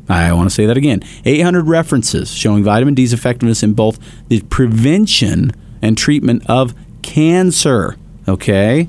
I 0.09 0.33
want 0.33 0.49
to 0.49 0.53
say 0.53 0.65
that 0.65 0.75
again 0.75 1.03
800 1.23 1.67
references 1.67 2.31
showing 2.33 2.63
vitamin 2.65 2.95
D's 2.95 3.13
effectiveness 3.13 3.63
in 3.63 3.73
both 3.73 3.97
the 4.27 4.41
prevention 4.41 5.51
and 5.81 5.97
treatment 5.97 6.49
of 6.49 6.73
cancer. 7.01 7.97
Okay? 8.27 8.87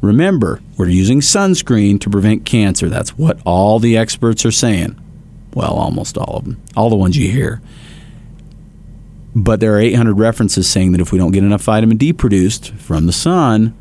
Remember, 0.00 0.60
we're 0.76 0.88
using 0.88 1.20
sunscreen 1.20 2.00
to 2.00 2.10
prevent 2.10 2.44
cancer. 2.44 2.88
That's 2.88 3.16
what 3.16 3.40
all 3.46 3.78
the 3.78 3.96
experts 3.96 4.44
are 4.44 4.50
saying. 4.50 5.00
Well, 5.54 5.72
almost 5.72 6.18
all 6.18 6.36
of 6.36 6.44
them, 6.44 6.62
all 6.76 6.90
the 6.90 6.96
ones 6.96 7.16
you 7.16 7.30
hear. 7.30 7.62
But 9.34 9.60
there 9.60 9.74
are 9.74 9.80
800 9.80 10.14
references 10.14 10.68
saying 10.68 10.92
that 10.92 11.00
if 11.00 11.10
we 11.10 11.18
don't 11.18 11.32
get 11.32 11.42
enough 11.42 11.62
vitamin 11.62 11.96
D 11.96 12.12
produced 12.12 12.72
from 12.74 13.06
the 13.06 13.12
sun, 13.12 13.74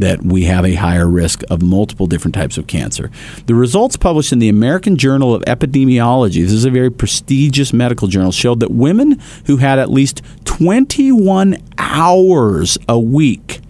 that 0.00 0.22
we 0.22 0.44
have 0.44 0.64
a 0.64 0.74
higher 0.74 1.08
risk 1.08 1.42
of 1.50 1.62
multiple 1.62 2.06
different 2.06 2.34
types 2.34 2.58
of 2.58 2.66
cancer. 2.66 3.10
The 3.46 3.54
results 3.54 3.96
published 3.96 4.32
in 4.32 4.38
the 4.38 4.48
American 4.48 4.96
Journal 4.96 5.34
of 5.34 5.42
Epidemiology, 5.42 6.42
this 6.42 6.52
is 6.52 6.64
a 6.64 6.70
very 6.70 6.90
prestigious 6.90 7.72
medical 7.72 8.08
journal, 8.08 8.32
showed 8.32 8.60
that 8.60 8.70
women 8.70 9.20
who 9.46 9.58
had 9.58 9.78
at 9.78 9.90
least 9.90 10.22
21 10.44 11.56
hours 11.78 12.78
a 12.88 12.98
week 12.98 13.60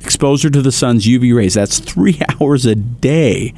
exposure 0.00 0.50
to 0.50 0.60
the 0.60 0.72
sun's 0.72 1.06
UV 1.06 1.34
rays, 1.34 1.54
that's 1.54 1.78
three 1.78 2.20
hours 2.40 2.66
a 2.66 2.74
day, 2.74 3.54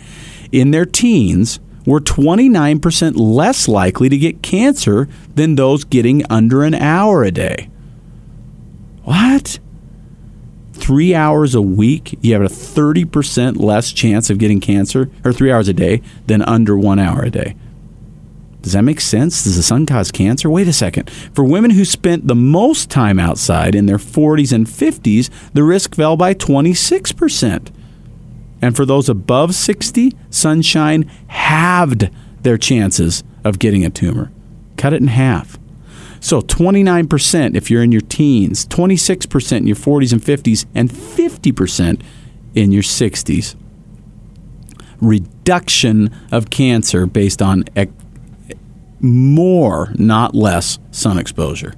in 0.53 0.71
their 0.71 0.87
teens 0.87 1.59
were 1.85 2.01
29% 2.01 3.15
less 3.17 3.69
likely 3.69 4.09
to 4.09 4.19
get 4.19 4.43
cancer 4.43 5.09
than 5.35 5.55
those 5.55 5.85
getting 5.85 6.25
under 6.31 6.63
an 6.65 6.75
hour 6.75 7.23
a 7.23 7.31
day. 7.31 7.69
What? 9.05 9.61
Three 10.77 11.15
hours 11.15 11.55
a 11.55 11.62
week, 11.62 12.19
you 12.23 12.33
have 12.35 12.43
a 12.43 12.47
30% 12.47 13.59
less 13.59 13.93
chance 13.93 14.31
of 14.31 14.39
getting 14.39 14.61
cancer, 14.61 15.11
or 15.25 15.33
three 15.33 15.51
hours 15.51 15.69
a 15.69 15.73
day, 15.73 16.03
than 16.27 16.43
under 16.43 16.77
one 16.77 16.99
hour 16.99 17.23
a 17.23 17.31
day. 17.31 17.57
Does 18.62 18.73
that 18.73 18.83
make 18.83 19.01
sense? 19.01 19.45
Does 19.45 19.57
the 19.57 19.62
sun 19.62 19.87
cause 19.87 20.11
cancer? 20.11 20.51
Wait 20.51 20.67
a 20.67 20.73
second. 20.73 21.09
For 21.09 21.45
women 21.45 21.71
who 21.71 21.85
spent 21.85 22.27
the 22.27 22.35
most 22.35 22.91
time 22.91 23.21
outside 23.21 23.77
in 23.77 23.87
their 23.87 23.97
40s 23.97 24.53
and 24.53 24.67
50s, 24.67 25.31
the 25.53 25.62
risk 25.62 25.95
fell 25.95 26.17
by 26.17 26.35
26%. 26.35 27.69
And 28.61 28.75
for 28.75 28.85
those 28.85 29.09
above 29.09 29.55
60, 29.55 30.12
sunshine 30.31 31.09
halved 31.29 32.11
their 32.43 32.59
chances 32.59 33.23
of 33.45 33.61
getting 33.61 33.85
a 33.85 33.91
tumor. 33.91 34.33
Cut 34.77 34.93
it 34.93 35.01
in 35.01 35.09
half. 35.09 35.59
So 36.27 36.41
29% 36.41 37.55
if 37.55 37.71
you're 37.71 37.85
in 37.85 37.93
your 37.93 38.01
teens, 38.01 38.67
26% 38.67 39.59
in 39.59 39.67
your 39.69 39.77
40s 39.77 40.11
and 40.11 40.21
50s, 40.21 40.67
and 40.75 40.91
50% 40.91 42.03
in 42.57 42.73
your 42.73 42.83
60s, 42.83 43.55
reduction 45.01 46.12
of 46.33 46.51
cancer 46.51 47.07
based 47.07 47.41
on 47.41 47.62
ec- 47.77 47.91
more, 48.99 49.93
not 49.99 50.35
less, 50.35 50.81
sun 50.91 51.17
exposure. 51.17 51.75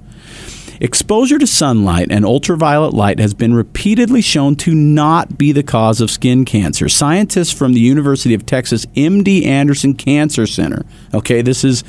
Exposure 0.81 1.37
to 1.37 1.45
sunlight 1.45 2.07
and 2.09 2.25
ultraviolet 2.25 2.95
light 2.95 3.19
has 3.19 3.35
been 3.35 3.53
repeatedly 3.53 4.21
shown 4.21 4.55
to 4.55 4.73
not 4.73 5.37
be 5.37 5.51
the 5.51 5.61
cause 5.61 6.01
of 6.01 6.09
skin 6.09 6.43
cancer. 6.43 6.89
Scientists 6.89 7.53
from 7.53 7.73
the 7.73 7.81
University 7.81 8.33
of 8.33 8.47
Texas 8.47 8.87
MD 8.95 9.45
Anderson 9.45 9.93
Cancer 9.93 10.47
Center, 10.47 10.87
okay, 11.13 11.43
this 11.43 11.63
is 11.63 11.83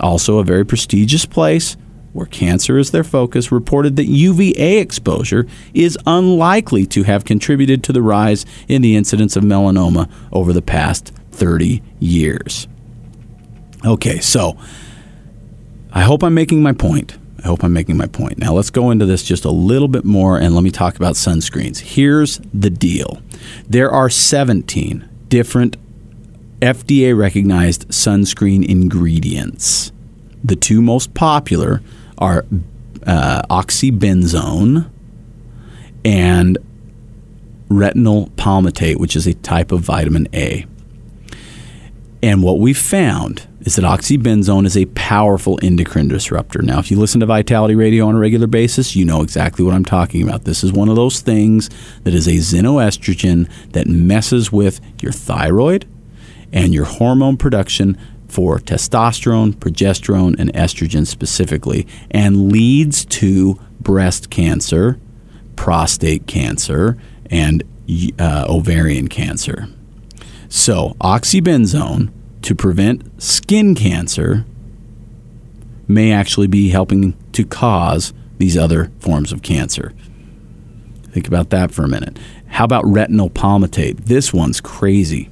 also 0.00 0.38
a 0.38 0.44
very 0.44 0.64
prestigious 0.64 1.26
place 1.26 1.76
where 2.12 2.26
cancer 2.26 2.78
is 2.78 2.90
their 2.90 3.04
focus, 3.04 3.52
reported 3.52 3.96
that 3.96 4.06
UVA 4.06 4.78
exposure 4.78 5.46
is 5.74 5.98
unlikely 6.06 6.86
to 6.86 7.04
have 7.04 7.24
contributed 7.24 7.84
to 7.84 7.92
the 7.92 8.02
rise 8.02 8.44
in 8.66 8.82
the 8.82 8.96
incidence 8.96 9.36
of 9.36 9.44
melanoma 9.44 10.10
over 10.32 10.52
the 10.52 10.62
past 10.62 11.12
30 11.32 11.82
years. 12.00 12.66
Okay, 13.84 14.18
so 14.18 14.58
I 15.92 16.02
hope 16.02 16.22
I'm 16.22 16.34
making 16.34 16.62
my 16.62 16.72
point. 16.72 17.16
I 17.38 17.46
hope 17.46 17.62
I'm 17.62 17.72
making 17.72 17.96
my 17.96 18.06
point. 18.06 18.38
Now 18.38 18.52
let's 18.52 18.70
go 18.70 18.90
into 18.90 19.06
this 19.06 19.22
just 19.22 19.44
a 19.44 19.50
little 19.50 19.86
bit 19.86 20.04
more 20.04 20.38
and 20.38 20.54
let 20.54 20.64
me 20.64 20.70
talk 20.70 20.96
about 20.96 21.14
sunscreens. 21.14 21.78
Here's 21.78 22.38
the 22.52 22.70
deal 22.70 23.22
there 23.68 23.90
are 23.90 24.10
17 24.10 25.08
different 25.28 25.76
FDA 26.60 27.16
recognized 27.16 27.88
sunscreen 27.88 28.68
ingredients. 28.68 29.92
The 30.42 30.56
two 30.56 30.82
most 30.82 31.14
popular 31.14 31.82
are 32.18 32.44
uh, 33.06 33.42
oxybenzone 33.48 34.90
and 36.04 36.58
retinol 37.68 38.30
palmitate, 38.30 38.98
which 38.98 39.14
is 39.14 39.26
a 39.26 39.34
type 39.34 39.72
of 39.72 39.80
vitamin 39.80 40.28
A. 40.34 40.66
And 42.22 42.42
what 42.42 42.58
we 42.58 42.72
found 42.72 43.46
is 43.60 43.76
that 43.76 43.84
oxybenzone 43.84 44.66
is 44.66 44.76
a 44.76 44.86
powerful 44.86 45.58
endocrine 45.62 46.08
disruptor. 46.08 46.62
Now, 46.62 46.80
if 46.80 46.90
you 46.90 46.98
listen 46.98 47.20
to 47.20 47.26
Vitality 47.26 47.76
Radio 47.76 48.06
on 48.06 48.16
a 48.16 48.18
regular 48.18 48.48
basis, 48.48 48.96
you 48.96 49.04
know 49.04 49.22
exactly 49.22 49.64
what 49.64 49.74
I'm 49.74 49.84
talking 49.84 50.22
about. 50.22 50.44
This 50.44 50.64
is 50.64 50.72
one 50.72 50.88
of 50.88 50.96
those 50.96 51.20
things 51.20 51.70
that 52.02 52.14
is 52.14 52.26
a 52.26 52.32
xenoestrogen 52.32 53.48
that 53.72 53.86
messes 53.86 54.50
with 54.50 54.80
your 55.00 55.12
thyroid 55.12 55.86
and 56.52 56.74
your 56.74 56.84
hormone 56.84 57.36
production 57.36 57.98
for 58.28 58.58
testosterone, 58.58 59.54
progesterone, 59.54 60.38
and 60.38 60.52
estrogen 60.52 61.06
specifically, 61.06 61.86
and 62.10 62.52
leads 62.52 63.04
to 63.06 63.58
breast 63.80 64.30
cancer, 64.30 65.00
prostate 65.56 66.26
cancer, 66.26 66.98
and 67.30 67.62
uh, 68.18 68.44
ovarian 68.48 69.08
cancer. 69.08 69.68
So, 70.48 70.96
oxybenzone 71.00 72.10
to 72.42 72.54
prevent 72.54 73.22
skin 73.22 73.74
cancer 73.74 74.44
may 75.86 76.12
actually 76.12 76.46
be 76.46 76.68
helping 76.68 77.14
to 77.32 77.44
cause 77.44 78.12
these 78.36 78.56
other 78.56 78.90
forms 79.00 79.32
of 79.32 79.42
cancer. 79.42 79.92
Think 81.10 81.26
about 81.26 81.50
that 81.50 81.72
for 81.72 81.82
a 81.84 81.88
minute. 81.88 82.18
How 82.48 82.64
about 82.64 82.84
retinol 82.84 83.30
palmitate? 83.30 84.04
This 84.04 84.32
one's 84.32 84.60
crazy. 84.60 85.30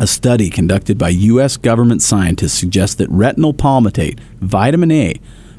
A 0.00 0.06
study 0.06 0.48
conducted 0.50 0.96
by 0.96 1.10
U.S. 1.10 1.56
government 1.56 2.02
scientists 2.02 2.54
suggests 2.54 2.96
that 2.96 3.10
retinol 3.10 3.54
palmitate, 3.54 4.18
vitamin 4.40 4.90
A, 4.90 5.14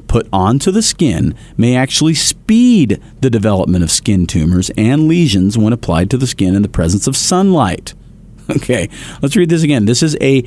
put 0.08 0.28
onto 0.32 0.70
the 0.70 0.82
skin 0.82 1.34
may 1.56 1.76
actually 1.76 2.14
speed 2.14 3.00
the 3.20 3.30
development 3.30 3.84
of 3.84 3.90
skin 3.90 4.26
tumors 4.26 4.70
and 4.76 5.08
lesions 5.08 5.56
when 5.56 5.72
applied 5.72 6.10
to 6.10 6.18
the 6.18 6.26
skin 6.26 6.54
in 6.54 6.62
the 6.62 6.68
presence 6.68 7.06
of 7.06 7.16
sunlight. 7.16 7.94
Okay, 8.50 8.90
let's 9.22 9.36
read 9.36 9.48
this 9.48 9.62
again. 9.62 9.86
This 9.86 10.02
is 10.02 10.18
a 10.20 10.42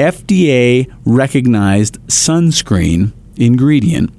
FDA 0.00 0.92
recognized 1.04 2.00
sunscreen 2.08 3.12
ingredient. 3.36 4.10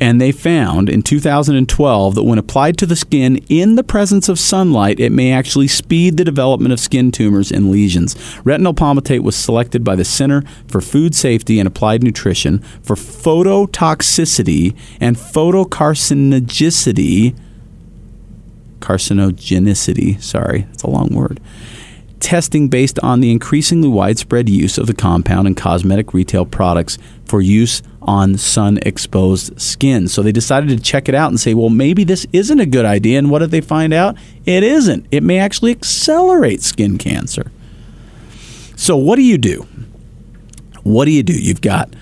And 0.00 0.20
they 0.20 0.30
found 0.30 0.88
in 0.88 1.02
2012 1.02 2.14
that 2.14 2.22
when 2.22 2.38
applied 2.38 2.78
to 2.78 2.86
the 2.86 2.94
skin 2.94 3.38
in 3.48 3.74
the 3.74 3.82
presence 3.82 4.28
of 4.28 4.38
sunlight, 4.38 5.00
it 5.00 5.10
may 5.10 5.32
actually 5.32 5.66
speed 5.66 6.16
the 6.16 6.24
development 6.24 6.72
of 6.72 6.78
skin 6.78 7.10
tumors 7.10 7.50
and 7.50 7.68
lesions. 7.70 8.14
Retinol 8.44 8.74
palmitate 8.74 9.22
was 9.22 9.34
selected 9.34 9.82
by 9.82 9.96
the 9.96 10.04
Center 10.04 10.44
for 10.68 10.80
Food 10.80 11.16
Safety 11.16 11.58
and 11.58 11.66
Applied 11.66 12.04
Nutrition 12.04 12.60
for 12.82 12.94
phototoxicity 12.94 14.76
and 15.00 15.16
photocarcinogenicity. 15.16 17.34
Carcinogenicity, 18.78 20.22
sorry, 20.22 20.68
it's 20.72 20.84
a 20.84 20.90
long 20.90 21.12
word 21.12 21.40
testing 22.20 22.68
based 22.68 22.98
on 23.00 23.20
the 23.20 23.30
increasingly 23.30 23.88
widespread 23.88 24.48
use 24.48 24.78
of 24.78 24.86
the 24.86 24.94
compound 24.94 25.46
in 25.46 25.54
cosmetic 25.54 26.12
retail 26.14 26.44
products 26.44 26.98
for 27.24 27.40
use 27.40 27.82
on 28.02 28.36
sun 28.36 28.78
exposed 28.82 29.60
skin. 29.60 30.08
So 30.08 30.22
they 30.22 30.32
decided 30.32 30.70
to 30.70 30.80
check 30.82 31.08
it 31.08 31.14
out 31.14 31.28
and 31.28 31.38
say, 31.38 31.54
well, 31.54 31.68
maybe 31.68 32.04
this 32.04 32.26
isn't 32.32 32.60
a 32.60 32.66
good 32.66 32.84
idea. 32.84 33.18
And 33.18 33.30
what 33.30 33.40
did 33.40 33.50
they 33.50 33.60
find 33.60 33.92
out? 33.92 34.16
It 34.44 34.62
isn't. 34.62 35.06
It 35.10 35.22
may 35.22 35.38
actually 35.38 35.72
accelerate 35.72 36.62
skin 36.62 36.98
cancer. 36.98 37.50
So, 38.76 38.96
what 38.96 39.16
do 39.16 39.22
you 39.22 39.38
do? 39.38 39.66
What 40.84 41.04
do 41.04 41.10
you 41.10 41.22
do? 41.22 41.32
You've 41.32 41.60
got, 41.60 41.92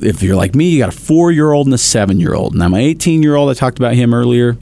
if 0.00 0.22
you're 0.22 0.36
like 0.36 0.54
me, 0.54 0.70
you 0.70 0.78
got 0.78 0.94
a 0.94 0.96
four 0.96 1.32
year 1.32 1.52
old 1.52 1.66
and 1.66 1.74
a 1.74 1.78
seven 1.78 2.20
year 2.20 2.34
old. 2.34 2.54
Now, 2.54 2.68
my 2.68 2.80
18 2.80 3.22
year 3.22 3.34
old, 3.34 3.50
I 3.50 3.54
talked 3.54 3.78
about 3.78 3.94
him 3.94 4.14
earlier 4.14 4.56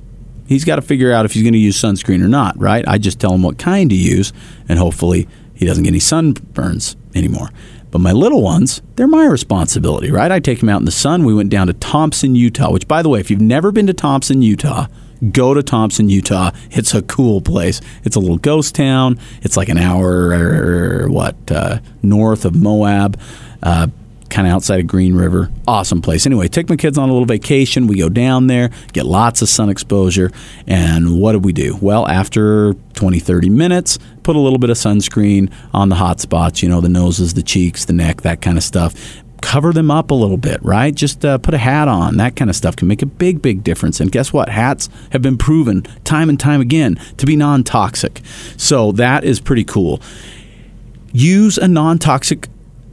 he's 0.46 0.64
got 0.64 0.76
to 0.76 0.82
figure 0.82 1.12
out 1.12 1.24
if 1.24 1.32
he's 1.32 1.42
going 1.42 1.52
to 1.52 1.58
use 1.58 1.80
sunscreen 1.80 2.22
or 2.22 2.28
not, 2.28 2.58
right? 2.58 2.84
I 2.86 2.98
just 2.98 3.20
tell 3.20 3.32
him 3.34 3.42
what 3.42 3.58
kind 3.58 3.90
to 3.90 3.96
use, 3.96 4.32
and 4.68 4.78
hopefully 4.78 5.28
he 5.54 5.66
doesn't 5.66 5.84
get 5.84 5.90
any 5.90 5.98
sunburns 5.98 6.96
anymore. 7.14 7.50
But 7.90 8.00
my 8.00 8.12
little 8.12 8.42
ones, 8.42 8.80
they're 8.96 9.06
my 9.06 9.26
responsibility, 9.26 10.10
right? 10.10 10.32
I 10.32 10.40
take 10.40 10.60
them 10.60 10.70
out 10.70 10.80
in 10.80 10.86
the 10.86 10.90
sun. 10.90 11.24
We 11.24 11.34
went 11.34 11.50
down 11.50 11.66
to 11.66 11.74
Thompson, 11.74 12.34
Utah, 12.34 12.72
which, 12.72 12.88
by 12.88 13.02
the 13.02 13.10
way, 13.10 13.20
if 13.20 13.30
you've 13.30 13.40
never 13.40 13.70
been 13.70 13.86
to 13.86 13.92
Thompson, 13.92 14.40
Utah, 14.40 14.86
go 15.30 15.52
to 15.52 15.62
Thompson, 15.62 16.08
Utah. 16.08 16.52
It's 16.70 16.94
a 16.94 17.02
cool 17.02 17.42
place. 17.42 17.82
It's 18.02 18.16
a 18.16 18.20
little 18.20 18.38
ghost 18.38 18.74
town. 18.74 19.18
It's 19.42 19.58
like 19.58 19.68
an 19.68 19.76
hour, 19.76 20.30
or 20.30 21.08
what, 21.10 21.36
uh, 21.52 21.80
north 22.02 22.46
of 22.46 22.56
Moab. 22.56 23.20
Uh, 23.62 23.88
kind 24.32 24.48
of 24.48 24.54
outside 24.54 24.80
of 24.80 24.86
Green 24.86 25.14
River. 25.14 25.50
Awesome 25.68 26.02
place. 26.02 26.26
Anyway, 26.26 26.48
take 26.48 26.68
my 26.68 26.76
kids 26.76 26.98
on 26.98 27.08
a 27.08 27.12
little 27.12 27.26
vacation. 27.26 27.86
We 27.86 27.98
go 27.98 28.08
down 28.08 28.48
there, 28.48 28.70
get 28.92 29.06
lots 29.06 29.42
of 29.42 29.48
sun 29.48 29.68
exposure. 29.68 30.32
And 30.66 31.20
what 31.20 31.32
do 31.32 31.38
we 31.38 31.52
do? 31.52 31.78
Well, 31.80 32.08
after 32.08 32.74
20, 32.94 33.20
30 33.20 33.50
minutes, 33.50 33.98
put 34.22 34.34
a 34.34 34.40
little 34.40 34.58
bit 34.58 34.70
of 34.70 34.76
sunscreen 34.76 35.52
on 35.72 35.90
the 35.90 35.96
hot 35.96 36.18
spots, 36.18 36.62
you 36.62 36.68
know, 36.68 36.80
the 36.80 36.88
noses, 36.88 37.34
the 37.34 37.42
cheeks, 37.42 37.84
the 37.84 37.92
neck, 37.92 38.22
that 38.22 38.40
kind 38.40 38.56
of 38.56 38.64
stuff 38.64 39.22
cover 39.42 39.72
them 39.72 39.90
up 39.90 40.12
a 40.12 40.14
little 40.14 40.36
bit, 40.36 40.62
right? 40.62 40.94
Just 40.94 41.24
uh, 41.24 41.36
put 41.36 41.52
a 41.52 41.58
hat 41.58 41.88
on. 41.88 42.16
That 42.16 42.36
kind 42.36 42.48
of 42.48 42.54
stuff 42.54 42.76
can 42.76 42.86
make 42.86 43.02
a 43.02 43.06
big, 43.06 43.42
big 43.42 43.64
difference. 43.64 44.00
And 44.00 44.10
guess 44.10 44.32
what? 44.32 44.48
Hats 44.48 44.88
have 45.10 45.20
been 45.20 45.36
proven 45.36 45.82
time 46.04 46.28
and 46.28 46.38
time 46.38 46.60
again 46.60 46.94
to 47.16 47.26
be 47.26 47.34
non 47.34 47.64
toxic. 47.64 48.22
So 48.56 48.92
that 48.92 49.24
is 49.24 49.40
pretty 49.40 49.64
cool. 49.64 50.00
Use 51.12 51.58
a 51.58 51.66
non 51.66 51.98
toxic 51.98 52.48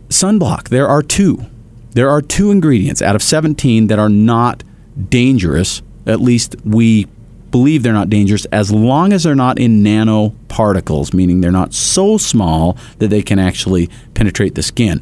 sunblock. 0.10 0.70
There 0.70 0.88
are 0.88 1.02
two. 1.02 1.46
There 1.92 2.10
are 2.10 2.22
two 2.22 2.52
ingredients 2.52 3.02
out 3.02 3.16
of 3.16 3.24
17 3.24 3.88
that 3.88 4.00
are 4.00 4.10
not 4.10 4.64
dangerous. 5.10 5.82
At 6.06 6.20
least 6.20 6.56
we 6.66 7.08
believe 7.52 7.82
they're 7.82 7.94
not 7.94 8.10
dangerous 8.10 8.46
as 8.46 8.72
long 8.72 9.12
as 9.12 9.24
they're 9.24 9.36
not 9.36 9.58
in 9.58 9.84
nanoparticles, 9.84 11.14
meaning 11.14 11.42
they're 11.42 11.52
not 11.52 11.74
so 11.74 12.18
small 12.18 12.78
that 13.00 13.08
they 13.08 13.22
can 13.22 13.40
actually 13.40 13.90
penetrate 14.14 14.56
the 14.56 14.64
skin. 14.64 15.02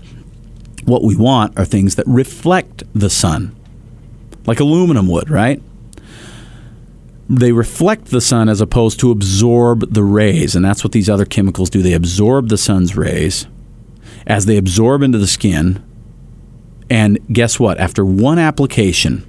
What 0.86 1.04
we 1.04 1.15
want 1.15 1.58
are 1.60 1.65
things 1.65 1.96
that 1.96 2.08
reflect 2.08 2.84
the 2.93 3.10
sun, 3.10 3.56
like 4.46 4.62
aluminum 4.62 5.08
would, 5.10 5.30
right? 5.30 5.62
They 7.30 7.52
reflect 7.52 8.06
the 8.06 8.22
sun 8.22 8.48
as 8.48 8.62
opposed 8.62 9.02
to 9.02 9.12
absorb 9.12 9.93
the 9.93 10.04
rays, 10.04 10.56
and 10.56 10.63
that's 10.63 10.86
what 10.86 10.93
these 10.93 11.10
other 11.10 11.26
chemicals 11.26 11.70
do. 11.70 11.82
They 11.82 11.91
absorb 11.91 12.48
the 12.48 12.58
sun's 12.58 12.96
rays 12.96 13.48
as 14.28 14.46
they 14.46 14.58
absorb 14.58 15.02
into 15.02 15.18
the 15.18 15.26
skin. 15.26 15.84
And 16.90 17.18
guess 17.34 17.60
what? 17.60 17.80
After 17.80 18.06
one 18.06 18.38
application 18.38 19.26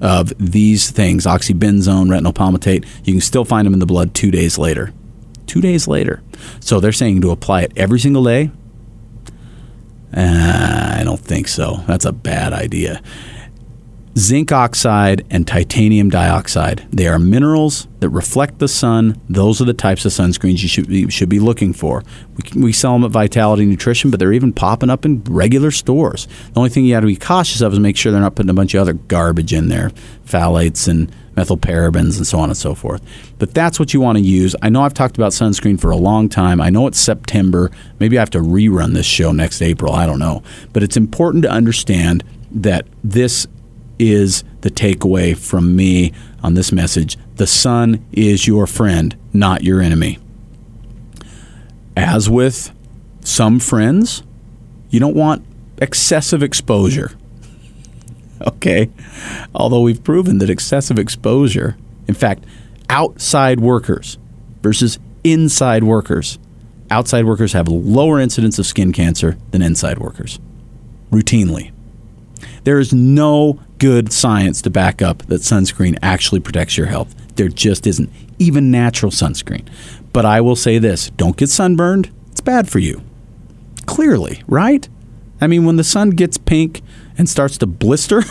of 0.00 0.32
these 0.38 0.90
things, 0.90 1.24
oxybenzone, 1.24 2.08
retinol 2.08 2.34
palmitate, 2.34 2.86
you 3.04 3.14
can 3.14 3.20
still 3.20 3.44
find 3.44 3.66
them 3.66 3.72
in 3.72 3.80
the 3.80 3.86
blood 3.86 4.14
two 4.14 4.30
days 4.30 4.58
later. 4.58 4.92
Two 5.46 5.60
days 5.60 5.88
later. 5.88 6.22
So 6.60 6.80
they're 6.80 6.92
saying 6.92 7.22
to 7.22 7.30
apply 7.30 7.62
it 7.62 7.72
every 7.76 7.98
single 7.98 8.24
day. 8.24 8.50
Uh, 10.14 10.96
I 10.98 11.02
don't 11.04 11.20
think 11.20 11.48
so. 11.48 11.76
That's 11.86 12.04
a 12.04 12.12
bad 12.12 12.52
idea 12.52 13.00
zinc 14.18 14.50
oxide 14.50 15.24
and 15.30 15.46
titanium 15.46 16.10
dioxide. 16.10 16.86
They 16.90 17.06
are 17.06 17.18
minerals 17.18 17.86
that 18.00 18.08
reflect 18.10 18.58
the 18.58 18.68
sun. 18.68 19.20
Those 19.28 19.60
are 19.60 19.64
the 19.64 19.74
types 19.74 20.04
of 20.04 20.12
sunscreens 20.12 20.62
you 20.62 20.68
should 20.68 20.88
be, 20.88 21.08
should 21.10 21.28
be 21.28 21.38
looking 21.38 21.72
for. 21.72 22.02
We, 22.36 22.62
we 22.62 22.72
sell 22.72 22.94
them 22.94 23.04
at 23.04 23.10
Vitality 23.12 23.64
Nutrition, 23.64 24.10
but 24.10 24.18
they're 24.18 24.32
even 24.32 24.52
popping 24.52 24.90
up 24.90 25.04
in 25.04 25.22
regular 25.24 25.70
stores. 25.70 26.26
The 26.52 26.58
only 26.58 26.70
thing 26.70 26.84
you 26.84 26.94
have 26.94 27.02
to 27.02 27.06
be 27.06 27.16
cautious 27.16 27.60
of 27.60 27.72
is 27.72 27.78
make 27.78 27.96
sure 27.96 28.10
they're 28.10 28.20
not 28.20 28.34
putting 28.34 28.50
a 28.50 28.54
bunch 28.54 28.74
of 28.74 28.80
other 28.80 28.94
garbage 28.94 29.52
in 29.52 29.68
there, 29.68 29.90
phthalates 30.26 30.88
and 30.88 31.12
methylparabens, 31.36 32.16
and 32.16 32.26
so 32.26 32.38
on 32.38 32.50
and 32.50 32.56
so 32.56 32.74
forth. 32.74 33.02
But 33.38 33.54
that's 33.54 33.78
what 33.78 33.94
you 33.94 34.00
want 34.00 34.18
to 34.18 34.24
use. 34.24 34.56
I 34.60 34.70
know 34.70 34.82
I've 34.82 34.94
talked 34.94 35.16
about 35.16 35.32
sunscreen 35.32 35.80
for 35.80 35.90
a 35.90 35.96
long 35.96 36.28
time. 36.28 36.60
I 36.60 36.70
know 36.70 36.86
it's 36.88 37.00
September. 37.00 37.70
Maybe 38.00 38.18
I 38.18 38.20
have 38.20 38.30
to 38.30 38.40
rerun 38.40 38.94
this 38.94 39.06
show 39.06 39.30
next 39.30 39.62
April. 39.62 39.92
I 39.92 40.06
don't 40.06 40.18
know. 40.18 40.42
But 40.72 40.82
it's 40.82 40.96
important 40.96 41.44
to 41.44 41.50
understand 41.50 42.24
that 42.50 42.86
this 43.04 43.46
is 44.00 44.42
the 44.62 44.70
takeaway 44.70 45.36
from 45.36 45.76
me 45.76 46.12
on 46.42 46.54
this 46.54 46.72
message. 46.72 47.18
The 47.36 47.46
sun 47.46 48.04
is 48.12 48.46
your 48.46 48.66
friend, 48.66 49.16
not 49.32 49.62
your 49.62 49.80
enemy. 49.80 50.18
As 51.96 52.30
with 52.30 52.72
some 53.20 53.60
friends, 53.60 54.22
you 54.88 54.98
don't 54.98 55.14
want 55.14 55.44
excessive 55.78 56.42
exposure. 56.42 57.12
Okay? 58.46 58.88
Although 59.54 59.82
we've 59.82 60.02
proven 60.02 60.38
that 60.38 60.48
excessive 60.48 60.98
exposure, 60.98 61.76
in 62.08 62.14
fact, 62.14 62.42
outside 62.88 63.60
workers 63.60 64.16
versus 64.62 64.98
inside 65.22 65.84
workers, 65.84 66.38
outside 66.90 67.26
workers 67.26 67.52
have 67.52 67.68
lower 67.68 68.18
incidence 68.18 68.58
of 68.58 68.64
skin 68.64 68.94
cancer 68.94 69.36
than 69.50 69.60
inside 69.60 69.98
workers 69.98 70.38
routinely. 71.10 71.70
There 72.64 72.78
is 72.78 72.94
no 72.94 73.60
good 73.80 74.12
science 74.12 74.62
to 74.62 74.70
back 74.70 75.02
up 75.02 75.22
that 75.26 75.40
sunscreen 75.40 75.98
actually 76.02 76.38
protects 76.38 76.76
your 76.76 76.86
health. 76.86 77.14
There 77.36 77.48
just 77.48 77.86
isn't, 77.86 78.10
even 78.38 78.70
natural 78.70 79.10
sunscreen. 79.10 79.66
But 80.12 80.24
I 80.24 80.40
will 80.40 80.54
say 80.54 80.78
this 80.78 81.10
don't 81.10 81.36
get 81.36 81.48
sunburned, 81.48 82.10
it's 82.30 82.40
bad 82.40 82.68
for 82.68 82.78
you. 82.78 83.02
Clearly, 83.86 84.42
right? 84.46 84.88
I 85.40 85.46
mean, 85.46 85.64
when 85.64 85.76
the 85.76 85.84
sun 85.84 86.10
gets 86.10 86.36
pink 86.36 86.82
and 87.16 87.28
starts 87.28 87.56
to 87.58 87.66
blister 87.66 88.22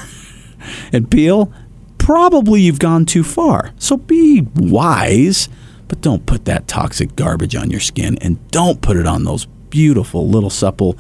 and 0.94 1.10
peel, 1.10 1.52
probably 1.98 2.62
you've 2.62 2.80
gone 2.80 3.06
too 3.06 3.24
far. 3.24 3.74
So 3.80 3.98
be 3.98 4.48
wise, 4.56 5.50
but 5.88 6.02
don't 6.02 6.28
put 6.28 6.46
that 6.46 6.68
toxic 6.68 7.16
garbage 7.16 7.56
on 7.56 7.72
your 7.72 7.80
skin 7.80 8.18
and 8.20 8.48
don't 8.52 8.82
put 8.82 8.98
it 8.98 9.08
on 9.08 9.24
those 9.24 9.46
beautiful 9.46 10.28
little 10.28 10.52
supple 10.52 10.98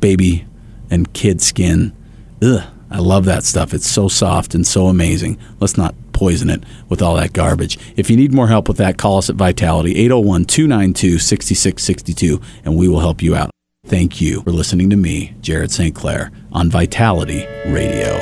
baby 0.00 0.46
and 0.90 1.12
kid 1.12 1.42
skin. 1.42 1.94
Ugh, 2.42 2.64
I 2.90 2.98
love 2.98 3.24
that 3.24 3.44
stuff. 3.44 3.74
It's 3.74 3.88
so 3.88 4.08
soft 4.08 4.54
and 4.54 4.66
so 4.66 4.86
amazing. 4.86 5.38
Let's 5.60 5.76
not 5.76 5.94
poison 6.12 6.48
it 6.48 6.64
with 6.88 7.02
all 7.02 7.16
that 7.16 7.32
garbage. 7.32 7.78
If 7.96 8.08
you 8.08 8.16
need 8.16 8.32
more 8.32 8.48
help 8.48 8.68
with 8.68 8.76
that, 8.78 8.98
call 8.98 9.18
us 9.18 9.28
at 9.28 9.36
Vitality 9.36 9.96
801 9.96 10.44
292 10.44 11.18
6662 11.18 12.40
and 12.64 12.76
we 12.76 12.88
will 12.88 13.00
help 13.00 13.22
you 13.22 13.34
out. 13.34 13.50
Thank 13.86 14.20
you 14.20 14.40
for 14.42 14.50
listening 14.50 14.88
to 14.90 14.96
me, 14.96 15.34
Jared 15.42 15.70
St. 15.70 15.94
Clair, 15.94 16.30
on 16.52 16.70
Vitality 16.70 17.46
Radio. 17.66 18.14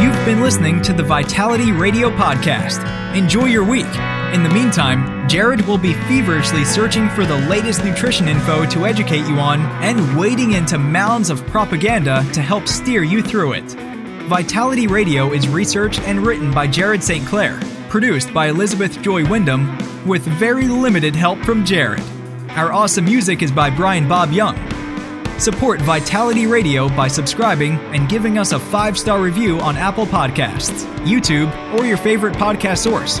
You've 0.00 0.24
been 0.24 0.42
listening 0.42 0.80
to 0.82 0.92
the 0.92 1.02
Vitality 1.02 1.72
Radio 1.72 2.10
Podcast. 2.10 2.86
Enjoy 3.16 3.46
your 3.46 3.64
week. 3.64 4.19
In 4.32 4.44
the 4.44 4.48
meantime, 4.50 5.28
Jared 5.28 5.62
will 5.62 5.76
be 5.76 5.92
feverishly 5.92 6.64
searching 6.64 7.08
for 7.08 7.26
the 7.26 7.36
latest 7.48 7.84
nutrition 7.84 8.28
info 8.28 8.64
to 8.66 8.86
educate 8.86 9.26
you 9.26 9.40
on 9.40 9.60
and 9.82 10.16
wading 10.16 10.52
into 10.52 10.78
mounds 10.78 11.30
of 11.30 11.44
propaganda 11.48 12.24
to 12.32 12.40
help 12.40 12.68
steer 12.68 13.02
you 13.02 13.22
through 13.22 13.54
it. 13.54 13.64
Vitality 14.28 14.86
Radio 14.86 15.32
is 15.32 15.48
researched 15.48 15.98
and 16.02 16.24
written 16.24 16.52
by 16.54 16.68
Jared 16.68 17.02
St. 17.02 17.26
Clair, 17.26 17.58
produced 17.88 18.32
by 18.32 18.46
Elizabeth 18.46 19.02
Joy 19.02 19.28
Wyndham, 19.28 19.76
with 20.06 20.22
very 20.22 20.68
limited 20.68 21.16
help 21.16 21.40
from 21.40 21.64
Jared. 21.64 22.00
Our 22.50 22.72
awesome 22.72 23.06
music 23.06 23.42
is 23.42 23.50
by 23.50 23.68
Brian 23.68 24.08
Bob 24.08 24.30
Young. 24.30 24.56
Support 25.40 25.80
Vitality 25.80 26.46
Radio 26.46 26.88
by 26.90 27.08
subscribing 27.08 27.78
and 27.92 28.08
giving 28.08 28.38
us 28.38 28.52
a 28.52 28.60
five 28.60 28.96
star 28.96 29.20
review 29.20 29.58
on 29.58 29.76
Apple 29.76 30.06
Podcasts, 30.06 30.86
YouTube, 30.98 31.52
or 31.74 31.84
your 31.84 31.96
favorite 31.96 32.36
podcast 32.36 32.78
source. 32.78 33.20